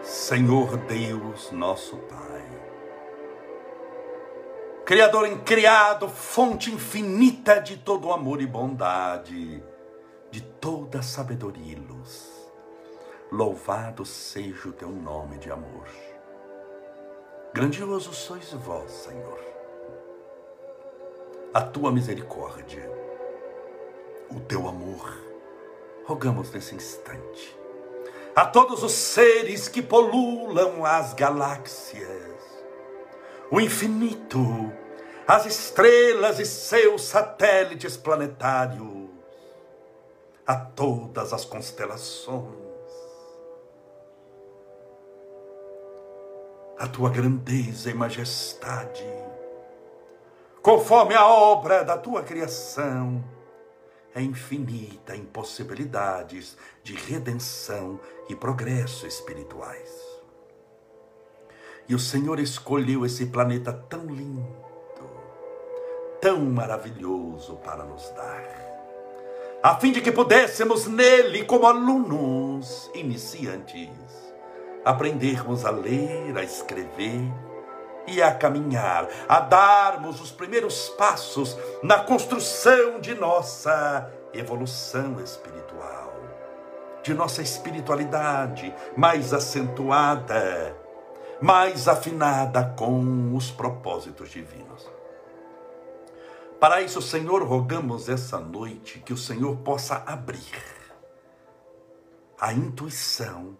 Senhor 0.03 0.79
Deus, 0.79 1.53
nosso 1.53 1.99
Pai, 1.99 2.42
Criador 4.87 5.29
incriado, 5.29 6.09
fonte 6.09 6.73
infinita 6.73 7.61
de 7.61 7.77
todo 7.77 8.11
amor 8.11 8.40
e 8.40 8.47
bondade, 8.47 9.62
de 10.30 10.40
toda 10.40 11.02
sabedoria 11.02 11.72
e 11.72 11.76
luz. 11.76 12.28
Louvado 13.30 14.04
seja 14.04 14.68
o 14.68 14.72
teu 14.72 14.88
nome 14.88 15.38
de 15.38 15.50
amor. 15.50 15.86
Grandioso 17.52 18.12
sois 18.12 18.52
vós, 18.52 18.90
Senhor. 18.90 19.38
A 21.52 21.62
tua 21.62 21.90
misericórdia, 21.90 22.90
o 24.30 24.38
teu 24.40 24.68
amor, 24.68 25.18
rogamos 26.04 26.50
nesse 26.52 26.74
instante. 26.74 27.58
A 28.34 28.46
todos 28.46 28.82
os 28.82 28.92
seres 28.92 29.68
que 29.68 29.82
polulam 29.82 30.84
as 30.84 31.12
galáxias, 31.14 32.38
o 33.50 33.60
infinito, 33.60 34.72
as 35.26 35.44
estrelas 35.46 36.38
e 36.38 36.46
seus 36.46 37.02
satélites 37.02 37.96
planetários, 37.96 38.97
a 40.48 40.56
todas 40.56 41.34
as 41.34 41.44
constelações. 41.44 42.56
A 46.78 46.88
tua 46.88 47.11
grandeza 47.11 47.90
e 47.90 47.94
majestade, 47.94 49.04
conforme 50.62 51.14
a 51.14 51.26
obra 51.26 51.84
da 51.84 51.98
tua 51.98 52.22
criação, 52.22 53.22
é 54.14 54.22
infinita 54.22 55.14
em 55.14 55.26
possibilidades 55.26 56.56
de 56.82 56.94
redenção 56.94 58.00
e 58.26 58.34
progresso 58.34 59.06
espirituais. 59.06 60.02
E 61.87 61.94
o 61.94 61.98
Senhor 61.98 62.40
escolheu 62.40 63.04
esse 63.04 63.26
planeta 63.26 63.70
tão 63.70 64.06
lindo, 64.06 64.56
tão 66.22 66.40
maravilhoso 66.46 67.56
para 67.56 67.84
nos 67.84 68.08
dar 68.12 68.67
a 69.62 69.75
fim 69.77 69.90
de 69.90 70.01
que 70.01 70.12
pudéssemos 70.12 70.87
nele, 70.87 71.44
como 71.44 71.66
alunos 71.66 72.90
iniciantes, 72.94 73.90
aprendermos 74.85 75.64
a 75.64 75.71
ler, 75.71 76.37
a 76.37 76.44
escrever 76.44 77.33
e 78.06 78.23
a 78.23 78.33
caminhar, 78.33 79.09
a 79.29 79.40
darmos 79.40 80.21
os 80.21 80.31
primeiros 80.31 80.88
passos 80.90 81.59
na 81.83 81.98
construção 81.98 83.00
de 83.00 83.15
nossa 83.15 84.09
evolução 84.33 85.21
espiritual, 85.21 86.15
de 87.02 87.13
nossa 87.13 87.42
espiritualidade 87.42 88.73
mais 88.96 89.33
acentuada, 89.33 90.75
mais 91.40 91.88
afinada 91.88 92.75
com 92.77 93.35
os 93.35 93.50
propósitos 93.50 94.31
divinos. 94.31 94.98
Para 96.61 96.83
isso, 96.83 97.00
Senhor, 97.00 97.44
rogamos 97.44 98.09
essa 98.09 98.37
noite 98.40 98.98
que 98.98 99.13
o 99.13 99.17
Senhor 99.17 99.59
possa 99.59 100.02
abrir 100.04 100.42
a 102.40 102.52
intuição 102.52 103.56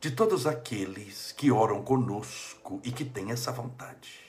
de 0.00 0.10
todos 0.10 0.44
aqueles 0.44 1.30
que 1.30 1.52
oram 1.52 1.82
conosco 1.82 2.80
e 2.82 2.90
que 2.90 3.04
têm 3.04 3.30
essa 3.30 3.52
vontade. 3.52 4.20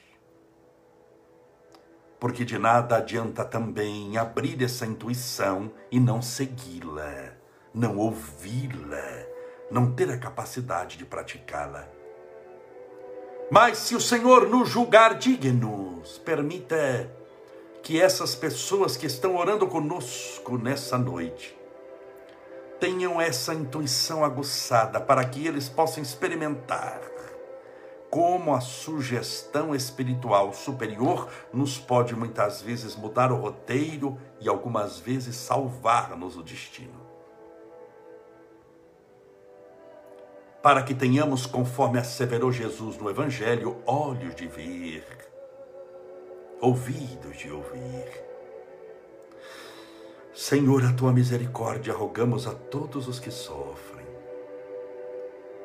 Porque 2.20 2.46
de 2.46 2.60
nada 2.60 2.98
adianta 2.98 3.44
também 3.44 4.16
abrir 4.16 4.64
essa 4.64 4.86
intuição 4.86 5.72
e 5.90 6.00
não 6.00 6.22
segui-la, 6.22 7.34
não 7.74 7.98
ouvi-la, 7.98 9.26
não 9.72 9.92
ter 9.92 10.12
a 10.12 10.20
capacidade 10.20 10.98
de 10.98 11.06
praticá-la. 11.06 11.88
Mas 13.50 13.80
se 13.80 13.96
o 13.96 14.00
Senhor 14.00 14.48
nos 14.48 14.70
julgar 14.70 15.16
dignos, 15.16 16.20
permita 16.20 17.25
que 17.86 18.02
essas 18.02 18.34
pessoas 18.34 18.98
que 18.98 19.06
estão 19.06 19.36
orando 19.36 19.68
conosco 19.68 20.58
nessa 20.58 20.98
noite 20.98 21.56
tenham 22.80 23.22
essa 23.22 23.54
intuição 23.54 24.26
aguçada 24.26 25.00
para 25.00 25.24
que 25.24 25.46
eles 25.46 25.70
possam 25.70 26.02
experimentar 26.02 27.00
como 28.10 28.56
a 28.56 28.60
sugestão 28.60 29.76
espiritual 29.76 30.52
superior 30.52 31.30
nos 31.54 31.78
pode 31.78 32.16
muitas 32.16 32.60
vezes 32.60 32.96
mudar 32.96 33.32
o 33.32 33.36
roteiro 33.36 34.18
e 34.42 34.50
algumas 34.50 34.98
vezes 34.98 35.36
salvar-nos 35.36 36.36
o 36.36 36.42
destino. 36.42 37.06
Para 40.64 40.82
que 40.82 40.96
tenhamos, 40.96 41.46
conforme 41.46 42.00
asseverou 42.00 42.52
Jesus 42.52 42.98
no 42.98 43.12
Evangelho, 43.12 43.78
olhos 43.86 44.34
de 44.34 44.48
ver, 44.48 45.35
ouvidos 46.62 47.38
de 47.38 47.52
ouvir. 47.52 48.26
Senhor, 50.34 50.84
a 50.84 50.94
tua 50.94 51.14
misericórdia 51.14 51.94
rogamos 51.94 52.46
a 52.46 52.54
todos 52.54 53.08
os 53.08 53.20
que 53.20 53.32
sofrem, 53.32 54.06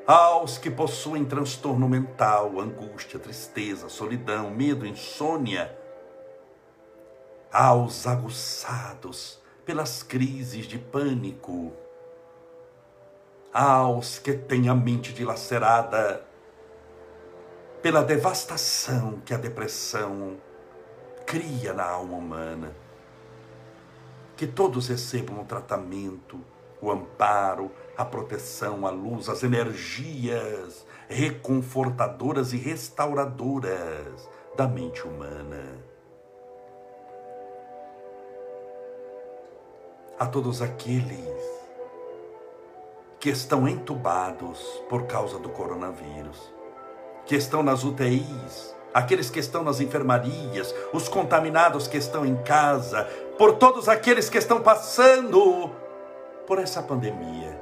aos 0.07 0.59
que 0.59 0.70
possuem 0.70 1.24
transtorno 1.24 1.88
mental, 1.88 2.61
angústia, 2.61 3.18
tristeza, 3.18 3.88
solidão, 3.88 4.51
medo, 4.51 4.86
insônia, 4.86 5.76
aos 7.53 8.07
aguçados 8.07 9.41
pelas 9.64 10.03
crises 10.03 10.66
de 10.66 10.78
pânico, 10.78 11.72
aos 13.53 14.18
que 14.18 14.32
têm 14.32 14.68
a 14.68 14.74
mente 14.74 15.12
dilacerada 15.12 16.24
pela 17.82 18.05
devastação 18.05 19.20
que 19.24 19.34
a 19.34 19.36
depressão 19.36 20.36
cria 21.30 21.72
na 21.72 21.88
alma 21.88 22.16
humana. 22.16 22.74
Que 24.36 24.48
todos 24.48 24.88
recebam 24.88 25.40
o 25.40 25.44
tratamento, 25.44 26.40
o 26.82 26.90
amparo, 26.90 27.70
a 27.96 28.04
proteção, 28.04 28.84
a 28.84 28.90
luz, 28.90 29.28
as 29.28 29.44
energias 29.44 30.84
reconfortadoras 31.08 32.52
e 32.52 32.56
restauradoras 32.56 34.28
da 34.56 34.66
mente 34.66 35.06
humana. 35.06 35.78
A 40.18 40.26
todos 40.26 40.60
aqueles 40.60 41.60
que 43.20 43.30
estão 43.30 43.68
entubados 43.68 44.58
por 44.88 45.06
causa 45.06 45.38
do 45.38 45.50
coronavírus, 45.50 46.52
que 47.24 47.36
estão 47.36 47.62
nas 47.62 47.84
UTIs, 47.84 48.74
aqueles 48.93 49.30
que 49.30 49.38
estão 49.38 49.62
nas 49.62 49.80
enfermarias, 49.80 50.74
os 50.93 51.09
contaminados 51.09 51.86
que 51.86 51.97
estão 51.97 52.26
em 52.26 52.36
casa, 52.43 53.05
por 53.38 53.57
todos 53.57 53.88
aqueles 53.88 54.28
que 54.28 54.38
estão 54.38 54.61
passando 54.61 55.70
por 56.47 56.59
essa 56.59 56.82
pandemia, 56.82 57.61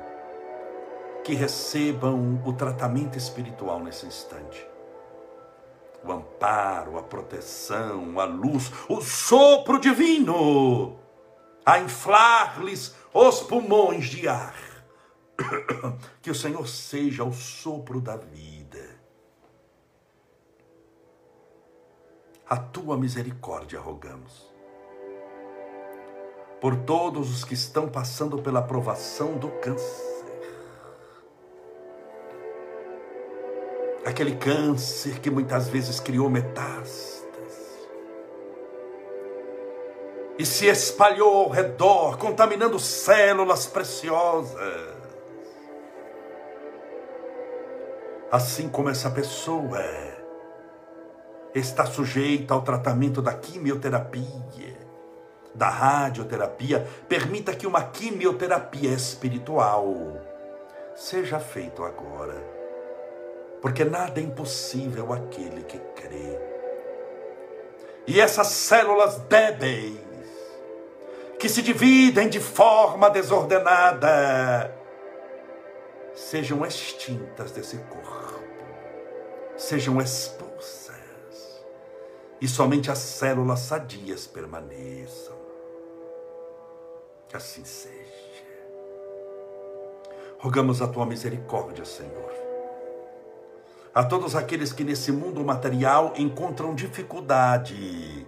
que 1.23 1.35
recebam 1.35 2.43
o 2.45 2.53
tratamento 2.53 3.19
espiritual 3.19 3.81
nesse 3.81 4.07
instante. 4.07 4.67
O 6.05 6.13
amparo, 6.13 6.97
a 6.97 7.03
proteção, 7.03 8.19
a 8.19 8.25
luz, 8.25 8.73
o 8.89 9.01
sopro 9.01 9.79
divino, 9.79 10.97
a 11.67 11.81
inflar-lhes 11.81 12.95
os 13.13 13.41
pulmões 13.41 14.07
de 14.07 14.29
ar. 14.29 14.55
Que 16.21 16.31
o 16.31 16.35
Senhor 16.35 16.67
seja 16.69 17.25
o 17.25 17.33
sopro 17.33 18.01
da 18.01 18.17
vida 18.17 18.58
a 22.49 22.57
tua 22.57 22.97
misericórdia 22.97 23.79
rogamos. 23.79 24.49
Por 26.61 26.77
todos 26.77 27.31
os 27.31 27.45
que 27.45 27.55
estão 27.55 27.89
passando 27.89 28.39
pela 28.39 28.63
provação 28.63 29.37
do 29.37 29.49
câncer. 29.61 30.09
Aquele 34.05 34.37
câncer 34.37 35.21
que 35.21 35.31
muitas 35.31 35.69
vezes 35.69 36.01
criou 36.01 36.31
metástases 36.31 37.19
e 40.39 40.47
se 40.47 40.67
espalhou 40.67 41.45
ao 41.45 41.51
redor, 41.51 42.17
contaminando 42.17 42.79
células 42.79 43.67
preciosas. 43.67 44.97
Assim 48.31 48.69
como 48.69 48.89
essa 48.89 49.11
pessoa 49.11 49.81
é 49.81 50.08
está 51.55 51.87
sujeito 51.87 52.53
ao 52.53 52.63
tratamento 52.63 53.23
da 53.23 53.33
quimioterapia, 53.33 54.77
da 55.55 55.69
radioterapia, 55.69 56.87
permita 57.09 57.55
que 57.55 57.67
uma 57.67 57.83
quimioterapia 57.83 58.91
espiritual 58.91 60.21
seja 60.95 61.41
feita 61.41 61.85
agora. 61.85 62.59
Porque 63.61 63.85
nada 63.85 64.21
é 64.21 64.23
impossível 64.23 65.13
àquele 65.13 65.63
que 65.65 65.79
crê. 65.97 66.39
E 68.07 68.21
essas 68.21 68.49
células 68.49 69.19
débeis, 69.29 69.99
que 71.39 71.49
se 71.49 71.61
dividem 71.61 72.29
de 72.29 72.41
forma 72.41 73.11
desordenada, 73.11 74.75
sejam 76.15 76.65
extintas 76.65 77.51
desse 77.53 77.77
corpo, 77.79 78.43
sejam 79.57 80.01
expulsas 80.01 80.48
e 82.41 82.47
somente 82.49 82.91
as 82.91 82.99
células 82.99 83.61
sadias 83.61 84.27
permaneçam. 84.27 85.37
Que 87.29 87.37
assim 87.37 87.65
seja. 87.65 87.97
Rogamos 90.39 90.81
a 90.81 90.89
tua 90.89 91.05
misericórdia, 91.05 91.85
Senhor. 91.85 92.33
A 93.95 94.05
todos 94.05 94.37
aqueles 94.37 94.73
que 94.73 94.85
nesse 94.85 95.11
mundo 95.11 95.45
material 95.45 96.13
encontram 96.17 96.75
dificuldade 96.75 98.27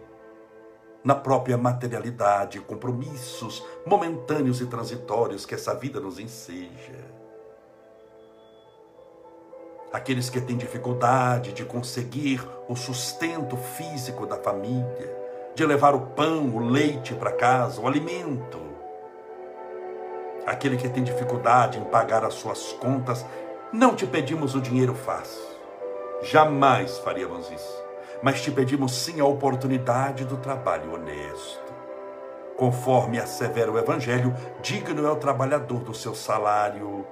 na 1.04 1.14
própria 1.14 1.56
materialidade, 1.56 2.60
compromissos 2.60 3.64
momentâneos 3.86 4.60
e 4.60 4.66
transitórios 4.66 5.46
que 5.46 5.54
essa 5.54 5.74
vida 5.74 6.00
nos 6.00 6.18
enseja 6.18 7.19
aqueles 9.92 10.30
que 10.30 10.40
têm 10.40 10.56
dificuldade 10.56 11.52
de 11.52 11.64
conseguir 11.64 12.46
o 12.68 12.76
sustento 12.76 13.56
físico 13.56 14.26
da 14.26 14.36
família, 14.36 15.18
de 15.54 15.66
levar 15.66 15.94
o 15.94 16.00
pão, 16.00 16.48
o 16.54 16.60
leite 16.60 17.14
para 17.14 17.32
casa, 17.32 17.80
o 17.80 17.86
alimento. 17.86 18.60
Aquele 20.46 20.76
que 20.76 20.88
tem 20.88 21.02
dificuldade 21.02 21.78
em 21.78 21.84
pagar 21.84 22.24
as 22.24 22.34
suas 22.34 22.72
contas, 22.74 23.26
não 23.72 23.94
te 23.94 24.06
pedimos 24.06 24.54
o 24.54 24.60
dinheiro 24.60 24.94
fácil. 24.94 25.42
Jamais 26.22 26.98
faríamos 26.98 27.50
isso. 27.50 27.80
Mas 28.22 28.42
te 28.42 28.50
pedimos 28.50 28.94
sim 28.94 29.20
a 29.20 29.24
oportunidade 29.24 30.24
do 30.24 30.36
trabalho 30.36 30.94
honesto. 30.94 31.72
Conforme 32.56 33.18
assevera 33.18 33.72
o 33.72 33.78
Evangelho, 33.78 34.34
digno 34.60 35.06
é 35.06 35.10
o 35.10 35.16
trabalhador 35.16 35.80
do 35.80 35.94
seu 35.94 36.14
salário 36.14 37.06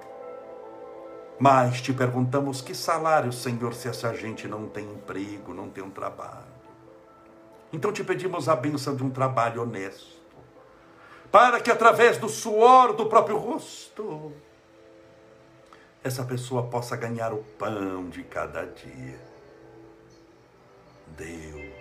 mas 1.38 1.80
te 1.80 1.92
perguntamos 1.92 2.60
que 2.60 2.74
salário, 2.74 3.32
Senhor, 3.32 3.72
se 3.72 3.88
essa 3.88 4.12
gente 4.12 4.48
não 4.48 4.68
tem 4.68 4.84
emprego, 4.84 5.54
não 5.54 5.68
tem 5.68 5.84
um 5.84 5.90
trabalho. 5.90 6.58
Então 7.72 7.92
te 7.92 8.02
pedimos 8.02 8.48
a 8.48 8.56
bênção 8.56 8.96
de 8.96 9.04
um 9.04 9.10
trabalho 9.10 9.62
honesto, 9.62 10.16
para 11.30 11.60
que 11.60 11.70
através 11.70 12.18
do 12.18 12.28
suor 12.28 12.92
do 12.94 13.06
próprio 13.06 13.36
rosto, 13.36 14.32
essa 16.02 16.24
pessoa 16.24 16.64
possa 16.64 16.96
ganhar 16.96 17.32
o 17.32 17.44
pão 17.58 18.08
de 18.08 18.24
cada 18.24 18.64
dia. 18.64 19.20
Deus, 21.16 21.74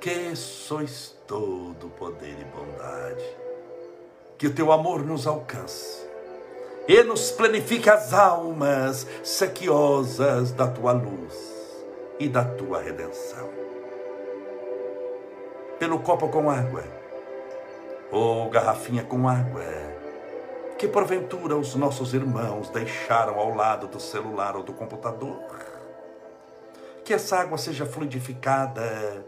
que 0.00 0.36
sois 0.36 1.16
todo 1.26 1.88
poder 1.90 2.36
e 2.38 2.44
bondade, 2.44 3.36
que 4.38 4.46
o 4.46 4.54
teu 4.54 4.70
amor 4.70 5.04
nos 5.04 5.26
alcance 5.26 6.11
e 6.88 7.02
nos 7.02 7.30
planifique 7.30 7.88
as 7.88 8.12
almas 8.12 9.06
sequiosas 9.22 10.52
da 10.52 10.66
tua 10.66 10.92
luz 10.92 11.34
e 12.18 12.28
da 12.28 12.44
tua 12.44 12.80
redenção. 12.80 13.48
Pelo 15.78 16.00
copo 16.00 16.28
com 16.28 16.50
água, 16.50 16.84
ou 18.10 18.48
garrafinha 18.50 19.04
com 19.04 19.28
água, 19.28 19.64
que 20.78 20.88
porventura 20.88 21.56
os 21.56 21.74
nossos 21.74 22.14
irmãos 22.14 22.68
deixaram 22.68 23.38
ao 23.38 23.54
lado 23.54 23.86
do 23.86 24.00
celular 24.00 24.56
ou 24.56 24.62
do 24.62 24.72
computador. 24.72 25.40
Que 27.04 27.14
essa 27.14 27.36
água 27.36 27.58
seja 27.58 27.86
fluidificada 27.86 29.24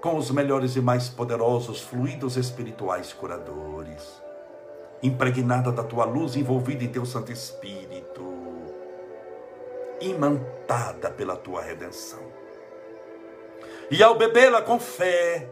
com 0.00 0.16
os 0.16 0.30
melhores 0.30 0.76
e 0.76 0.80
mais 0.80 1.08
poderosos 1.08 1.80
fluidos 1.80 2.36
espirituais 2.36 3.12
curadores, 3.12 4.22
impregnada 5.02 5.70
da 5.70 5.82
tua 5.82 6.04
luz, 6.04 6.36
envolvida 6.36 6.84
em 6.84 6.88
teu 6.88 7.04
Santo 7.04 7.32
Espírito, 7.32 8.24
imantada 10.00 11.10
pela 11.10 11.36
tua 11.36 11.62
redenção. 11.62 12.22
E 13.90 14.02
ao 14.02 14.16
bebê-la 14.16 14.62
com 14.62 14.80
fé, 14.80 15.48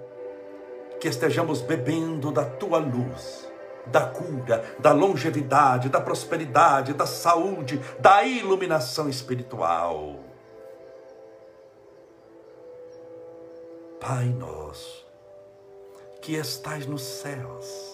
que 1.01 1.09
estejamos 1.09 1.61
bebendo 1.61 2.33
da 2.33 2.45
tua 2.45 2.79
luz, 2.79 3.49
da 3.87 4.07
cura, 4.07 4.65
da 4.79 4.93
longevidade, 4.93 5.89
da 5.89 6.01
prosperidade, 6.01 6.95
da 6.95 7.07
saúde, 7.07 7.81
da 7.99 8.25
iluminação 8.25 9.09
espiritual. 9.09 10.17
Pai 14.01 14.27
nosso, 14.27 15.07
que 16.21 16.35
estais 16.35 16.87
nos 16.87 17.03
céus, 17.03 17.94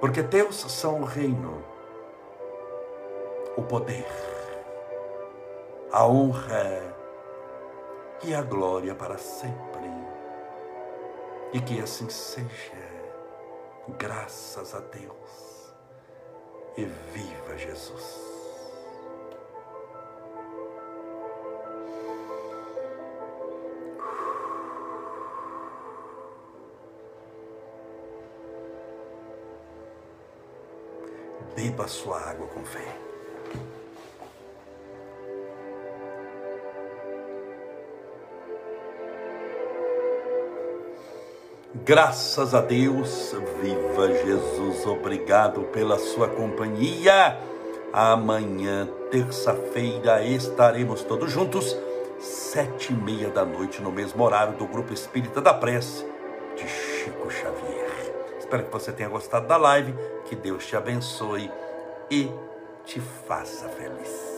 Porque 0.00 0.22
teus 0.22 0.56
são 0.56 1.02
o 1.02 1.04
reino, 1.04 1.62
o 3.56 3.62
poder, 3.62 4.06
a 5.92 6.06
honra 6.06 6.96
e 8.24 8.34
a 8.34 8.40
glória 8.40 8.94
para 8.94 9.18
sempre. 9.18 9.90
E 11.52 11.60
que 11.60 11.80
assim 11.80 12.08
seja. 12.08 12.90
Graças 13.98 14.74
a 14.74 14.80
Deus. 14.80 15.74
E 16.76 16.84
viva 16.84 17.58
Jesus. 17.58 18.29
Beba 31.62 31.86
sua 31.86 32.18
água 32.18 32.46
com 32.46 32.64
fé. 32.64 32.96
Graças 41.84 42.54
a 42.54 42.62
Deus, 42.62 43.34
viva 43.60 44.08
Jesus, 44.24 44.86
obrigado 44.86 45.64
pela 45.64 45.98
sua 45.98 46.28
companhia. 46.28 47.38
Amanhã, 47.92 48.88
terça-feira, 49.10 50.24
estaremos 50.24 51.02
todos 51.02 51.30
juntos, 51.30 51.76
sete 52.18 52.94
e 52.94 52.96
meia 52.96 53.28
da 53.28 53.44
noite, 53.44 53.82
no 53.82 53.92
mesmo 53.92 54.24
horário 54.24 54.56
do 54.56 54.66
Grupo 54.66 54.94
Espírita 54.94 55.42
da 55.42 55.52
Prece 55.52 56.06
de 56.56 56.66
Chico 56.66 57.30
Xavier. 57.30 57.79
Espero 58.50 58.64
que 58.64 58.72
você 58.72 58.90
tenha 58.90 59.08
gostado 59.08 59.46
da 59.46 59.56
live, 59.56 59.94
que 60.24 60.34
Deus 60.34 60.66
te 60.66 60.74
abençoe 60.74 61.48
e 62.10 62.28
te 62.84 62.98
faça 62.98 63.68
feliz. 63.68 64.29